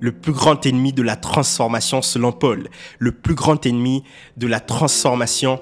le 0.00 0.12
plus 0.12 0.32
grand 0.32 0.64
ennemi 0.66 0.92
de 0.92 1.02
la 1.02 1.16
transformation 1.16 2.02
selon 2.02 2.32
Paul. 2.32 2.68
Le 2.98 3.12
plus 3.12 3.34
grand 3.34 3.64
ennemi 3.66 4.04
de 4.36 4.46
la 4.46 4.60
transformation 4.60 5.60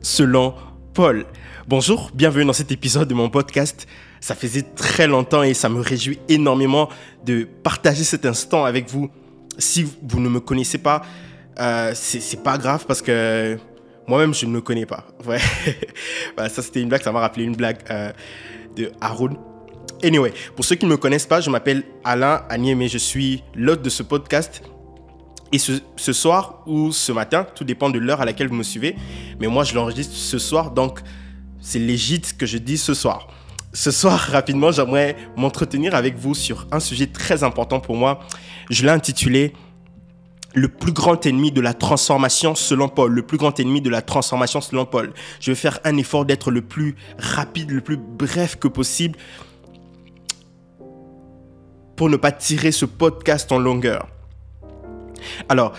selon 0.00 0.54
Paul. 0.94 1.26
Bonjour, 1.68 2.10
bienvenue 2.14 2.44
dans 2.44 2.52
cet 2.52 2.72
épisode 2.72 3.08
de 3.08 3.14
mon 3.14 3.30
podcast. 3.30 3.86
Ça 4.20 4.34
faisait 4.34 4.62
très 4.62 5.06
longtemps 5.06 5.42
et 5.42 5.54
ça 5.54 5.68
me 5.68 5.80
réjouit 5.80 6.18
énormément 6.28 6.88
de 7.24 7.44
partager 7.62 8.04
cet 8.04 8.26
instant 8.26 8.64
avec 8.64 8.90
vous. 8.90 9.10
Si 9.58 9.86
vous 10.02 10.20
ne 10.20 10.28
me 10.28 10.40
connaissez 10.40 10.78
pas, 10.78 11.02
euh, 11.60 11.92
c'est 11.94 12.42
pas 12.42 12.58
grave 12.58 12.84
parce 12.86 13.02
que 13.02 13.58
moi-même 14.06 14.34
je 14.34 14.46
ne 14.46 14.50
me 14.50 14.60
connais 14.60 14.86
pas. 14.86 15.06
Ouais, 15.26 15.38
bah, 16.36 16.48
ça 16.48 16.62
c'était 16.62 16.80
une 16.80 16.88
blague, 16.88 17.02
ça 17.02 17.12
m'a 17.12 17.20
rappelé 17.20 17.44
une 17.44 17.56
blague 17.56 17.78
euh, 17.90 18.12
de 18.76 18.90
Haroun 19.00 19.36
Anyway, 20.02 20.32
pour 20.56 20.64
ceux 20.64 20.74
qui 20.74 20.84
ne 20.86 20.90
me 20.90 20.96
connaissent 20.96 21.26
pas, 21.26 21.40
je 21.40 21.48
m'appelle 21.48 21.84
Alain 22.02 22.42
Agnès, 22.48 22.90
je 22.90 22.98
suis 22.98 23.44
l'hôte 23.54 23.82
de 23.82 23.90
ce 23.90 24.02
podcast. 24.02 24.62
Et 25.52 25.58
ce, 25.58 25.72
ce, 25.96 26.12
soir 26.12 26.62
ou 26.66 26.92
ce 26.92 27.12
matin, 27.12 27.46
tout 27.54 27.64
dépend 27.64 27.90
de 27.90 27.98
l'heure 27.98 28.20
à 28.20 28.24
laquelle 28.24 28.48
vous 28.48 28.54
me 28.54 28.62
suivez, 28.62 28.96
mais 29.38 29.48
moi 29.48 29.64
je 29.64 29.74
l'enregistre 29.74 30.14
ce 30.14 30.38
soir, 30.38 30.70
donc 30.70 31.00
c'est 31.60 31.78
légit 31.78 32.22
que 32.38 32.46
je 32.46 32.56
dis 32.56 32.78
ce 32.78 32.94
soir. 32.94 33.28
Ce 33.74 33.90
soir, 33.90 34.18
rapidement, 34.32 34.72
j'aimerais 34.72 35.14
m'entretenir 35.36 35.94
avec 35.94 36.16
vous 36.16 36.34
sur 36.34 36.66
un 36.72 36.80
sujet 36.80 37.06
très 37.06 37.44
important 37.44 37.80
pour 37.80 37.96
moi. 37.96 38.20
Je 38.70 38.82
l'ai 38.82 38.90
intitulé 38.90 39.52
le 40.54 40.68
plus 40.68 40.92
grand 40.92 41.24
ennemi 41.26 41.52
de 41.52 41.60
la 41.60 41.74
transformation 41.74 42.54
selon 42.54 42.88
Paul, 42.88 43.12
le 43.12 43.22
plus 43.22 43.38
grand 43.38 43.58
ennemi 43.60 43.80
de 43.80 43.90
la 43.90 44.02
transformation 44.02 44.60
selon 44.60 44.84
Paul. 44.84 45.12
Je 45.40 45.50
vais 45.50 45.54
faire 45.54 45.78
un 45.84 45.96
effort 45.96 46.24
d'être 46.24 46.50
le 46.50 46.62
plus 46.62 46.96
rapide, 47.18 47.70
le 47.70 47.80
plus 47.80 47.96
bref 47.96 48.56
que 48.56 48.68
possible 48.68 49.18
pour 52.02 52.10
ne 52.10 52.16
pas 52.16 52.32
tirer 52.32 52.72
ce 52.72 52.84
podcast 52.84 53.52
en 53.52 53.60
longueur. 53.60 54.08
Alors, 55.48 55.72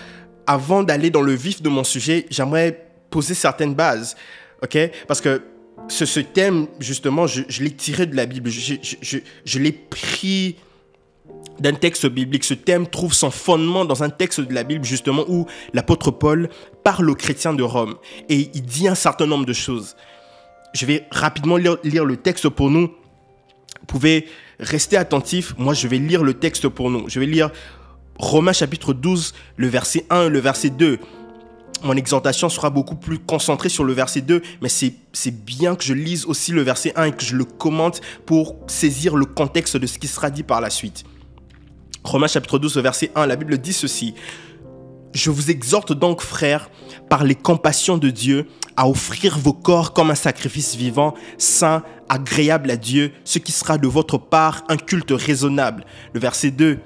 avant 0.46 0.82
d'aller 0.82 1.10
dans 1.10 1.20
le 1.20 1.34
vif 1.34 1.60
de 1.60 1.68
mon 1.68 1.84
sujet, 1.84 2.24
j'aimerais 2.30 2.86
poser 3.10 3.34
certaines 3.34 3.74
bases, 3.74 4.16
ok? 4.62 4.78
Parce 5.06 5.20
que 5.20 5.42
ce, 5.88 6.20
thème, 6.20 6.66
justement, 6.80 7.26
je, 7.26 7.62
l'ai 7.62 7.72
tiré 7.72 8.06
de 8.06 8.16
la 8.16 8.24
Bible, 8.24 8.48
je 8.48 9.58
l'ai 9.58 9.72
pris 9.72 10.56
d'un 11.60 11.74
texte 11.74 12.06
biblique. 12.06 12.44
Ce 12.44 12.54
thème 12.54 12.86
trouve 12.86 13.12
son 13.12 13.30
fondement 13.30 13.84
dans 13.84 14.02
un 14.02 14.08
texte 14.08 14.40
de 14.40 14.54
la 14.54 14.64
Bible, 14.64 14.86
justement, 14.86 15.26
où 15.28 15.44
l'apôtre 15.74 16.10
Paul 16.10 16.48
parle 16.84 17.10
aux 17.10 17.14
chrétiens 17.14 17.52
de 17.52 17.62
Rome 17.62 17.96
et 18.30 18.48
il 18.54 18.62
dit 18.62 18.88
un 18.88 18.94
certain 18.94 19.26
nombre 19.26 19.44
de 19.44 19.52
choses. 19.52 19.94
Je 20.72 20.86
vais 20.86 21.06
rapidement 21.10 21.58
lire, 21.58 21.76
lire 21.84 22.06
le 22.06 22.16
texte 22.16 22.48
pour 22.48 22.70
nous. 22.70 22.86
Vous 22.86 23.86
pouvez 23.86 24.26
rester 24.60 24.96
attentif. 24.96 25.54
Moi, 25.58 25.74
je 25.74 25.88
vais 25.88 25.98
lire 25.98 26.22
le 26.22 26.34
texte 26.34 26.68
pour 26.68 26.90
nous. 26.90 27.08
Je 27.08 27.20
vais 27.20 27.26
lire 27.26 27.50
Romains 28.18 28.52
chapitre 28.52 28.92
12, 28.92 29.34
le 29.56 29.66
verset 29.66 30.06
1 30.10 30.26
et 30.26 30.28
le 30.28 30.38
verset 30.38 30.70
2. 30.70 30.98
Mon 31.82 31.96
exhortation 31.96 32.48
sera 32.48 32.70
beaucoup 32.70 32.94
plus 32.94 33.18
concentrée 33.18 33.68
sur 33.68 33.84
le 33.84 33.92
verset 33.92 34.22
2, 34.22 34.40
mais 34.62 34.68
c'est 34.68 35.44
bien 35.44 35.74
que 35.74 35.84
je 35.84 35.92
lise 35.92 36.24
aussi 36.24 36.52
le 36.52 36.62
verset 36.62 36.92
1 36.96 37.04
et 37.04 37.12
que 37.12 37.24
je 37.24 37.36
le 37.36 37.44
commente 37.44 38.00
pour 38.24 38.56
saisir 38.68 39.16
le 39.16 39.26
contexte 39.26 39.76
de 39.76 39.86
ce 39.86 39.98
qui 39.98 40.06
sera 40.06 40.30
dit 40.30 40.44
par 40.44 40.60
la 40.60 40.70
suite. 40.70 41.04
Romains 42.04 42.26
chapitre 42.26 42.58
12, 42.58 42.78
verset 42.78 43.10
1, 43.14 43.26
la 43.26 43.36
Bible 43.36 43.58
dit 43.58 43.72
ceci. 43.72 44.14
Je 45.14 45.30
vous 45.30 45.52
exhorte 45.52 45.92
donc, 45.92 46.20
frères, 46.20 46.68
par 47.08 47.22
les 47.22 47.36
compassions 47.36 47.98
de 47.98 48.10
Dieu, 48.10 48.48
à 48.76 48.88
offrir 48.88 49.38
vos 49.38 49.52
corps 49.52 49.92
comme 49.92 50.10
un 50.10 50.16
sacrifice 50.16 50.74
vivant, 50.74 51.14
saint, 51.38 51.84
agréable 52.08 52.68
à 52.72 52.76
Dieu, 52.76 53.12
ce 53.22 53.38
qui 53.38 53.52
sera 53.52 53.78
de 53.78 53.86
votre 53.86 54.18
part 54.18 54.64
un 54.68 54.76
culte 54.76 55.12
raisonnable. 55.12 55.86
Le 56.14 56.20
verset 56.20 56.50
2. 56.50 56.80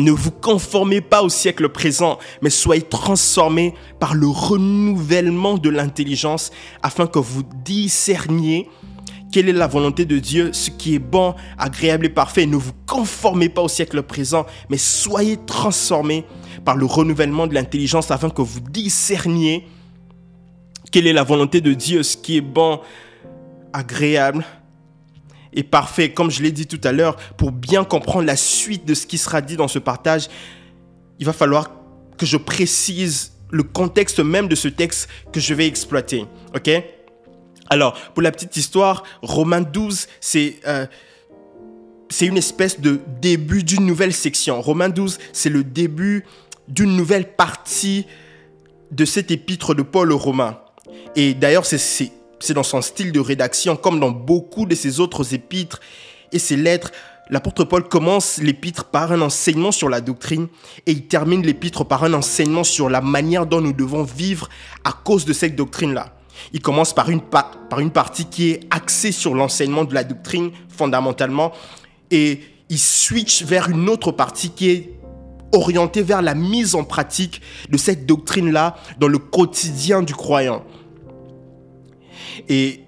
Ne 0.00 0.10
vous 0.10 0.32
conformez 0.32 1.00
pas 1.00 1.22
au 1.22 1.28
siècle 1.28 1.68
présent, 1.68 2.18
mais 2.42 2.50
soyez 2.50 2.82
transformés 2.82 3.74
par 4.00 4.14
le 4.14 4.26
renouvellement 4.26 5.56
de 5.56 5.70
l'intelligence, 5.70 6.50
afin 6.82 7.06
que 7.06 7.20
vous 7.20 7.44
discerniez 7.64 8.68
quelle 9.30 9.48
est 9.48 9.52
la 9.52 9.68
volonté 9.68 10.04
de 10.04 10.18
Dieu, 10.18 10.52
ce 10.52 10.70
qui 10.70 10.96
est 10.96 10.98
bon, 10.98 11.34
agréable 11.58 12.06
et 12.06 12.10
parfait. 12.10 12.46
Ne 12.46 12.56
vous 12.56 12.72
conformez 12.86 13.48
pas 13.48 13.62
au 13.62 13.68
siècle 13.68 14.02
présent, 14.02 14.46
mais 14.68 14.78
soyez 14.78 15.38
transformés 15.46 16.24
par 16.64 16.76
le 16.76 16.84
renouvellement 16.84 17.46
de 17.46 17.54
l'intelligence 17.54 18.10
afin 18.10 18.30
que 18.30 18.42
vous 18.42 18.60
discerniez 18.60 19.66
quelle 20.90 21.06
est 21.06 21.12
la 21.12 21.22
volonté 21.22 21.60
de 21.60 21.72
Dieu, 21.72 22.02
ce 22.02 22.16
qui 22.16 22.36
est 22.36 22.42
bon, 22.42 22.80
agréable 23.72 24.44
et 25.52 25.62
parfait. 25.62 26.12
Comme 26.12 26.30
je 26.30 26.42
l'ai 26.42 26.52
dit 26.52 26.66
tout 26.66 26.80
à 26.84 26.92
l'heure, 26.92 27.16
pour 27.36 27.52
bien 27.52 27.84
comprendre 27.84 28.26
la 28.26 28.36
suite 28.36 28.84
de 28.84 28.94
ce 28.94 29.06
qui 29.06 29.18
sera 29.18 29.40
dit 29.40 29.56
dans 29.56 29.68
ce 29.68 29.78
partage, 29.78 30.28
il 31.18 31.26
va 31.26 31.32
falloir 31.32 31.70
que 32.16 32.26
je 32.26 32.36
précise 32.36 33.32
le 33.50 33.62
contexte 33.62 34.20
même 34.20 34.48
de 34.48 34.54
ce 34.54 34.68
texte 34.68 35.08
que 35.32 35.40
je 35.40 35.54
vais 35.54 35.66
exploiter. 35.66 36.24
OK? 36.54 36.70
Alors, 37.68 37.94
pour 38.14 38.22
la 38.22 38.32
petite 38.32 38.56
histoire, 38.56 39.04
Romains 39.22 39.62
12, 39.62 40.06
c'est... 40.20 40.56
Euh, 40.66 40.86
c'est 42.12 42.26
une 42.26 42.36
espèce 42.36 42.80
de 42.80 42.98
début 43.20 43.62
d'une 43.62 43.86
nouvelle 43.86 44.12
section. 44.12 44.60
Romains 44.60 44.88
12, 44.88 45.18
c'est 45.32 45.48
le 45.48 45.62
début 45.62 46.24
d'une 46.70 46.96
nouvelle 46.96 47.34
partie 47.34 48.06
de 48.90 49.04
cet 49.04 49.30
épître 49.30 49.74
de 49.74 49.82
Paul 49.82 50.12
aux 50.12 50.18
Romains. 50.18 50.58
Et 51.16 51.34
d'ailleurs, 51.34 51.66
c'est 51.66 52.54
dans 52.54 52.62
son 52.62 52.82
style 52.82 53.12
de 53.12 53.20
rédaction, 53.20 53.76
comme 53.76 54.00
dans 54.00 54.10
beaucoup 54.10 54.66
de 54.66 54.74
ses 54.74 55.00
autres 55.00 55.34
épîtres 55.34 55.80
et 56.32 56.38
ses 56.38 56.56
lettres. 56.56 56.90
L'apôtre 57.28 57.64
Paul 57.64 57.88
commence 57.88 58.38
l'épître 58.38 58.86
par 58.86 59.12
un 59.12 59.20
enseignement 59.20 59.70
sur 59.70 59.88
la 59.88 60.00
doctrine 60.00 60.48
et 60.86 60.92
il 60.92 61.06
termine 61.06 61.42
l'épître 61.42 61.84
par 61.84 62.02
un 62.02 62.12
enseignement 62.12 62.64
sur 62.64 62.90
la 62.90 63.00
manière 63.00 63.46
dont 63.46 63.60
nous 63.60 63.72
devons 63.72 64.02
vivre 64.02 64.48
à 64.82 64.92
cause 64.92 65.24
de 65.24 65.32
cette 65.32 65.54
doctrine-là. 65.54 66.12
Il 66.52 66.60
commence 66.60 66.92
par 66.92 67.08
une, 67.08 67.20
par 67.20 67.78
une 67.78 67.92
partie 67.92 68.24
qui 68.24 68.50
est 68.50 68.60
axée 68.70 69.12
sur 69.12 69.34
l'enseignement 69.34 69.84
de 69.84 69.94
la 69.94 70.02
doctrine 70.02 70.50
fondamentalement 70.68 71.52
et 72.10 72.40
il 72.68 72.78
switch 72.78 73.44
vers 73.44 73.68
une 73.68 73.88
autre 73.88 74.10
partie 74.10 74.50
qui 74.50 74.70
est 74.70 74.99
orientée 75.52 76.02
vers 76.02 76.22
la 76.22 76.34
mise 76.34 76.74
en 76.74 76.84
pratique 76.84 77.40
de 77.68 77.76
cette 77.76 78.06
doctrine-là 78.06 78.76
dans 78.98 79.08
le 79.08 79.18
quotidien 79.18 80.02
du 80.02 80.14
croyant. 80.14 80.64
Et 82.48 82.84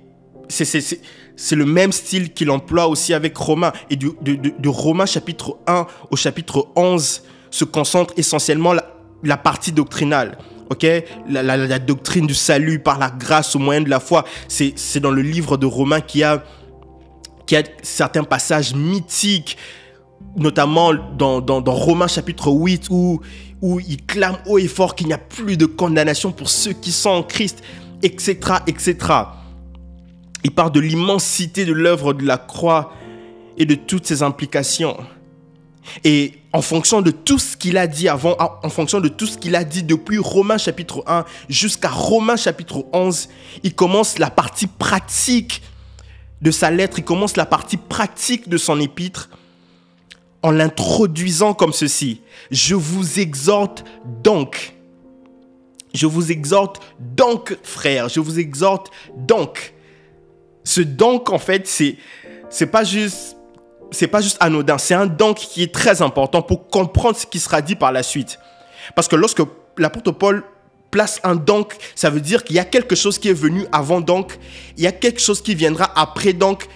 c'est 0.49 1.57
le 1.57 1.65
même 1.65 1.93
style 1.93 2.33
qu'il 2.33 2.51
emploie 2.51 2.87
aussi 2.89 3.15
avec 3.15 3.37
Romains. 3.37 3.73
Et 3.91 3.97
de, 3.97 4.15
de, 4.23 4.69
Romains 4.69 5.07
chapitre 5.07 5.59
1 5.67 5.87
au 6.11 6.17
chapitre 6.17 6.69
11 6.77 7.23
se 7.51 7.65
concentre 7.65 8.15
essentiellement 8.17 8.75
la, 9.23 9.37
partie 9.37 9.73
doctrinale. 9.73 10.39
ok? 10.71 10.87
La, 11.29 11.79
doctrine 11.79 12.27
du 12.27 12.35
salut 12.35 12.79
par 12.79 12.99
la 12.99 13.11
grâce 13.11 13.57
au 13.57 13.59
moyen 13.59 13.81
de 13.81 13.91
la 13.91 14.01
foi. 14.01 14.25
C'est 14.49 15.01
dans 15.01 15.11
le 15.11 15.23
livre 15.23 15.57
de 15.57 15.67
Romains 15.67 16.01
qu'il 16.01 16.21
y 16.21 16.25
a, 16.25 16.45
qui 17.47 17.57
a 17.57 17.63
certains 17.83 18.25
passages 18.25 18.75
mythiques, 18.75 19.57
notamment 20.37 20.93
dans, 20.95 21.41
dans, 21.41 21.61
dans 21.61 21.75
Romains 21.75 22.09
chapitre 22.09 22.49
8 22.49 22.89
où, 22.91 23.21
où 23.61 23.81
il 23.81 24.05
clame 24.05 24.39
haut 24.47 24.59
et 24.59 24.69
fort 24.69 24.95
qu'il 24.95 25.07
n'y 25.07 25.13
a 25.13 25.19
plus 25.19 25.57
de 25.57 25.67
condamnation 25.67 26.33
pour 26.33 26.49
ceux 26.49 26.73
qui 26.73 26.93
sont 26.93 27.11
en 27.11 27.23
Christ, 27.23 27.63
etc. 28.03 28.39
etc. 28.67 28.97
Il 30.45 30.51
parle 30.51 30.73
de 30.73 30.81
l'immensité 30.81 31.65
de 31.65 31.73
l'œuvre 31.73 32.13
de 32.13 32.25
la 32.25 32.39
croix 32.39 32.93
et 33.57 33.67
de 33.67 33.75
toutes 33.75 34.07
ses 34.07 34.23
implications. 34.23 34.97
Et 36.05 36.35
en 36.53 36.63
fonction 36.63 37.03
de 37.03 37.11
tout 37.11 37.39
ce 37.39 37.57
qu'il 37.57 37.77
a 37.77 37.87
dit 37.87 38.09
avant, 38.09 38.37
en 38.39 38.69
fonction 38.69 39.01
de 39.01 39.09
tout 39.09 39.27
ce 39.27 39.39
qu'il 39.39 39.57
a 39.57 39.65
dit 39.65 39.83
depuis 39.83 40.19
Romains 40.19 40.59
chapitre 40.59 41.03
1 41.07 41.25
jusqu'à 41.49 41.89
Romains 41.89 42.37
chapitre 42.37 42.85
11, 42.93 43.29
il 43.63 43.75
commence 43.75 44.19
la 44.19 44.31
partie 44.31 44.67
pratique 44.67 45.63
de 46.41 46.51
sa 46.51 46.71
lettre, 46.71 46.99
il 46.99 47.05
commence 47.05 47.37
la 47.37 47.47
partie 47.47 47.77
pratique 47.77 48.49
de 48.49 48.57
son 48.59 48.81
épître 48.81 49.31
en 50.43 50.51
l'introduisant 50.51 51.55
comme 51.55 51.73
ceci. 51.73 52.21
Je 52.51 52.75
vous 52.75 53.21
exhorte 53.21 53.85
donc, 54.23 54.75
je 55.95 56.07
vous 56.07 56.33
exhorte 56.33 56.83
donc, 56.99 57.57
frère, 57.63 58.09
je 58.09 58.21
vous 58.21 58.39
exhorte 58.39 58.91
donc. 59.17 59.75
Ce 60.65 60.81
donc, 60.81 61.31
en 61.31 61.39
fait, 61.39 61.67
c'est, 61.67 61.97
c'est 62.49 62.67
pas 62.67 62.85
juste, 62.85 63.37
c'est 63.91 64.07
pas 64.07 64.21
juste 64.21 64.37
anodin. 64.41 64.79
C'est 64.79 64.95
un 64.95 65.07
donc 65.07 65.37
qui 65.37 65.63
est 65.63 65.75
très 65.75 66.03
important 66.03 66.41
pour 66.43 66.69
comprendre 66.69 67.17
ce 67.17 67.27
qui 67.27 67.39
sera 67.39 67.61
dit 67.61 67.75
par 67.75 67.93
la 67.93 68.03
suite. 68.03 68.39
Parce 68.95 69.09
que 69.09 69.17
lorsque 69.17 69.43
l'apôtre 69.77 70.13
Paul 70.13 70.45
place 70.91 71.21
un 71.25 71.35
donc, 71.35 71.77
ça 71.95 72.11
veut 72.11 72.21
dire 72.21 72.45
qu'il 72.45 72.57
y 72.57 72.59
a 72.59 72.65
quelque 72.65 72.95
chose 72.95 73.19
qui 73.19 73.29
est 73.29 73.35
venu 73.35 73.67
avant 73.73 74.01
donc, 74.01 74.39
il 74.77 74.85
y 74.85 74.87
a 74.87 74.93
quelque 74.93 75.21
chose 75.21 75.43
qui 75.43 75.55
viendra 75.55 75.91
après 75.99 76.33
donc. 76.33 76.69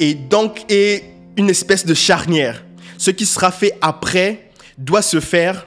Et 0.00 0.14
donc 0.14 0.64
est 0.68 1.13
une 1.36 1.50
espèce 1.50 1.84
de 1.84 1.94
charnière. 1.94 2.64
Ce 2.98 3.10
qui 3.10 3.26
sera 3.26 3.50
fait 3.50 3.76
après 3.80 4.50
doit 4.78 5.02
se 5.02 5.20
faire, 5.20 5.66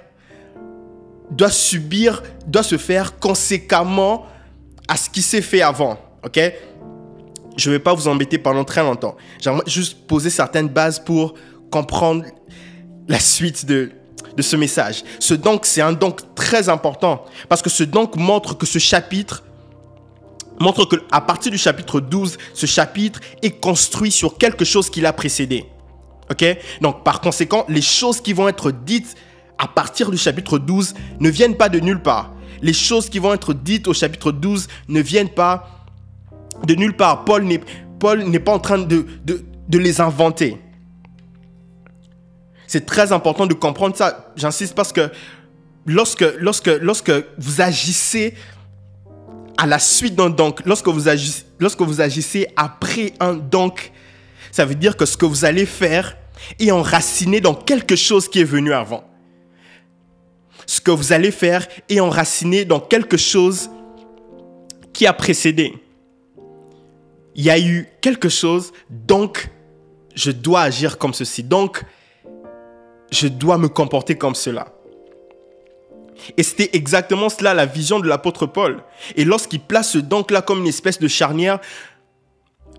doit 1.31 1.51
subir, 1.51 2.23
doit 2.45 2.63
se 2.63 2.77
faire 2.77 3.19
conséquemment 3.19 4.25
à 4.87 4.97
ce 4.97 5.09
qui 5.09 5.21
s'est 5.21 5.41
fait 5.41 5.61
avant. 5.61 5.99
Ok? 6.23 6.39
Je 7.57 7.69
ne 7.69 7.75
vais 7.75 7.79
pas 7.79 7.93
vous 7.93 8.07
embêter 8.07 8.37
pendant 8.37 8.63
très 8.63 8.81
longtemps. 8.81 9.15
J'aimerais 9.39 9.63
juste 9.65 10.07
poser 10.07 10.29
certaines 10.29 10.69
bases 10.69 10.99
pour 10.99 11.33
comprendre 11.71 12.23
la 13.07 13.19
suite 13.19 13.65
de, 13.65 13.91
de 14.35 14.41
ce 14.41 14.55
message. 14.55 15.03
Ce 15.19 15.33
donc, 15.33 15.65
c'est 15.65 15.81
un 15.81 15.93
donc 15.93 16.35
très 16.35 16.69
important 16.69 17.25
parce 17.49 17.61
que 17.61 17.69
ce 17.69 17.83
donc 17.83 18.15
montre 18.15 18.55
que 18.55 18.65
ce 18.65 18.79
chapitre 18.79 19.43
montre 20.59 20.85
que 20.85 20.95
à 21.11 21.21
partir 21.21 21.51
du 21.51 21.57
chapitre 21.57 21.99
12, 21.99 22.37
ce 22.53 22.65
chapitre 22.65 23.19
est 23.41 23.59
construit 23.59 24.11
sur 24.11 24.37
quelque 24.37 24.65
chose 24.65 24.89
qui 24.89 25.01
l'a 25.01 25.13
précédé. 25.13 25.65
OK? 26.29 26.45
Donc 26.81 27.03
par 27.03 27.21
conséquent, 27.21 27.65
les 27.69 27.81
choses 27.81 28.21
qui 28.21 28.33
vont 28.33 28.47
être 28.47 28.71
dites 28.71 29.15
à 29.57 29.67
partir 29.67 30.11
du 30.11 30.17
chapitre 30.17 30.59
12 30.59 30.93
ne 31.19 31.29
viennent 31.29 31.57
pas 31.57 31.69
de 31.69 31.79
nulle 31.79 32.01
part. 32.01 32.31
Les 32.61 32.73
choses 32.73 33.09
qui 33.09 33.19
vont 33.19 33.33
être 33.33 33.53
dites 33.53 33.87
au 33.87 33.93
chapitre 33.93 34.31
12 34.31 34.67
ne 34.87 35.01
viennent 35.01 35.29
pas 35.29 35.69
de 36.65 36.75
nulle 36.75 36.95
part. 36.95 37.25
Paul 37.25 37.43
n'est, 37.43 37.59
pas 38.39 38.51
en 38.51 38.59
train 38.59 38.79
de, 38.79 39.05
les 39.71 40.01
inventer. 40.01 40.57
C'est 42.67 42.85
très 42.85 43.11
important 43.11 43.45
de 43.45 43.53
comprendre 43.53 43.95
ça. 43.95 44.31
J'insiste 44.35 44.75
parce 44.75 44.91
que 44.91 45.09
lorsque 45.85 47.11
vous 47.37 47.61
agissez 47.61 48.33
à 49.57 49.65
la 49.65 49.79
suite 49.79 50.15
d'un 50.15 50.29
donc, 50.29 50.65
lorsque 50.65 50.87
vous, 50.87 51.09
agissez, 51.09 51.43
lorsque 51.59 51.81
vous 51.81 51.99
agissez 51.99 52.47
après 52.55 53.13
un 53.19 53.33
donc, 53.33 53.91
ça 54.51 54.65
veut 54.65 54.75
dire 54.75 54.95
que 54.95 55.05
ce 55.05 55.17
que 55.17 55.25
vous 55.25 55.45
allez 55.45 55.65
faire 55.65 56.15
est 56.59 56.71
enraciné 56.71 57.41
dans 57.41 57.55
quelque 57.55 57.95
chose 57.95 58.29
qui 58.29 58.39
est 58.39 58.45
venu 58.45 58.73
avant. 58.73 59.03
Ce 60.65 60.79
que 60.79 60.91
vous 60.91 61.13
allez 61.13 61.31
faire 61.31 61.67
est 61.89 61.99
enraciné 61.99 62.65
dans 62.65 62.79
quelque 62.79 63.17
chose 63.17 63.69
qui 64.93 65.07
a 65.07 65.13
précédé. 65.13 65.73
Il 67.35 67.43
y 67.43 67.49
a 67.49 67.59
eu 67.59 67.87
quelque 68.01 68.29
chose, 68.29 68.73
donc 68.89 69.49
je 70.15 70.31
dois 70.31 70.61
agir 70.61 70.97
comme 70.97 71.13
ceci. 71.13 71.43
Donc, 71.43 71.83
je 73.11 73.27
dois 73.27 73.57
me 73.57 73.69
comporter 73.69 74.17
comme 74.17 74.35
cela. 74.35 74.73
Et 76.37 76.43
c'était 76.43 76.69
exactement 76.73 77.29
cela 77.29 77.53
la 77.53 77.65
vision 77.65 77.99
de 77.99 78.07
l'apôtre 78.07 78.45
Paul. 78.45 78.83
Et 79.15 79.25
lorsqu'il 79.25 79.59
place 79.59 79.91
ce 79.91 79.97
donc-là 79.97 80.41
comme 80.41 80.59
une 80.59 80.67
espèce 80.67 80.99
de 80.99 81.07
charnière, 81.07 81.59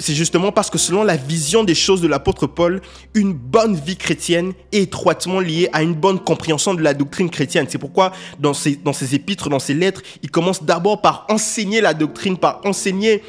c'est 0.00 0.14
justement 0.14 0.52
parce 0.52 0.70
que 0.70 0.79
selon 0.79 1.02
la 1.02 1.17
vision 1.17 1.64
des 1.64 1.75
choses 1.75 2.00
de 2.00 2.08
l'apôtre 2.08 2.46
Paul, 2.46 2.81
une 3.14 3.32
bonne 3.32 3.75
vie 3.75 3.96
chrétienne 3.96 4.52
est 4.73 4.82
étroitement 4.82 5.40
liée 5.40 5.69
à 5.73 5.82
une 5.82 5.94
bonne 5.94 6.20
compréhension 6.20 6.75
de 6.75 6.82
la 6.82 6.94
doctrine 6.94 7.31
chrétienne. 7.31 7.67
C'est 7.69 7.79
pourquoi 7.79 8.12
dans 8.38 8.55
ses, 8.55 8.76
dans 8.76 8.93
ses 8.93 9.14
épîtres, 9.14 9.49
dans 9.49 9.58
ses 9.58 9.75
lettres, 9.75 10.02
il 10.23 10.31
commence 10.31 10.62
d'abord 10.62 11.00
par 11.00 11.26
enseigner 11.29 11.81
la 11.81 11.94
doctrine, 11.94 12.38
par 12.38 12.61
enseigner 12.64 13.23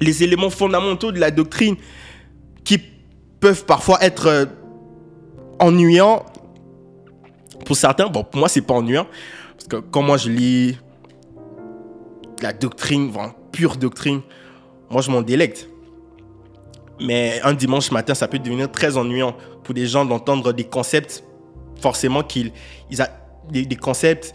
les 0.00 0.24
éléments 0.24 0.50
fondamentaux 0.50 1.12
de 1.12 1.20
la 1.20 1.30
doctrine 1.30 1.76
qui 2.64 2.80
peuvent 3.38 3.64
parfois 3.64 4.02
être 4.02 4.26
euh, 4.26 4.46
ennuyant 5.58 6.24
pour 7.70 7.76
certains. 7.76 8.08
Bon, 8.08 8.24
pour 8.24 8.40
moi, 8.40 8.48
c'est 8.48 8.62
pas 8.62 8.74
ennuyant. 8.74 9.06
Parce 9.54 9.68
que 9.68 9.76
quand 9.76 10.02
moi, 10.02 10.16
je 10.16 10.28
lis 10.28 10.76
la 12.42 12.52
doctrine, 12.52 13.12
pure 13.52 13.76
doctrine, 13.76 14.22
moi, 14.90 15.02
je 15.02 15.10
m'en 15.12 15.22
délecte. 15.22 15.68
Mais 17.00 17.40
un 17.44 17.52
dimanche 17.52 17.92
matin, 17.92 18.12
ça 18.12 18.26
peut 18.26 18.40
devenir 18.40 18.72
très 18.72 18.96
ennuyant 18.96 19.36
pour 19.62 19.72
des 19.72 19.86
gens 19.86 20.04
d'entendre 20.04 20.52
des 20.52 20.64
concepts, 20.64 21.22
forcément 21.80 22.24
qu'ils 22.24 22.50
ils 22.90 23.06
des, 23.52 23.64
des, 23.64 23.76
concepts, 23.76 24.34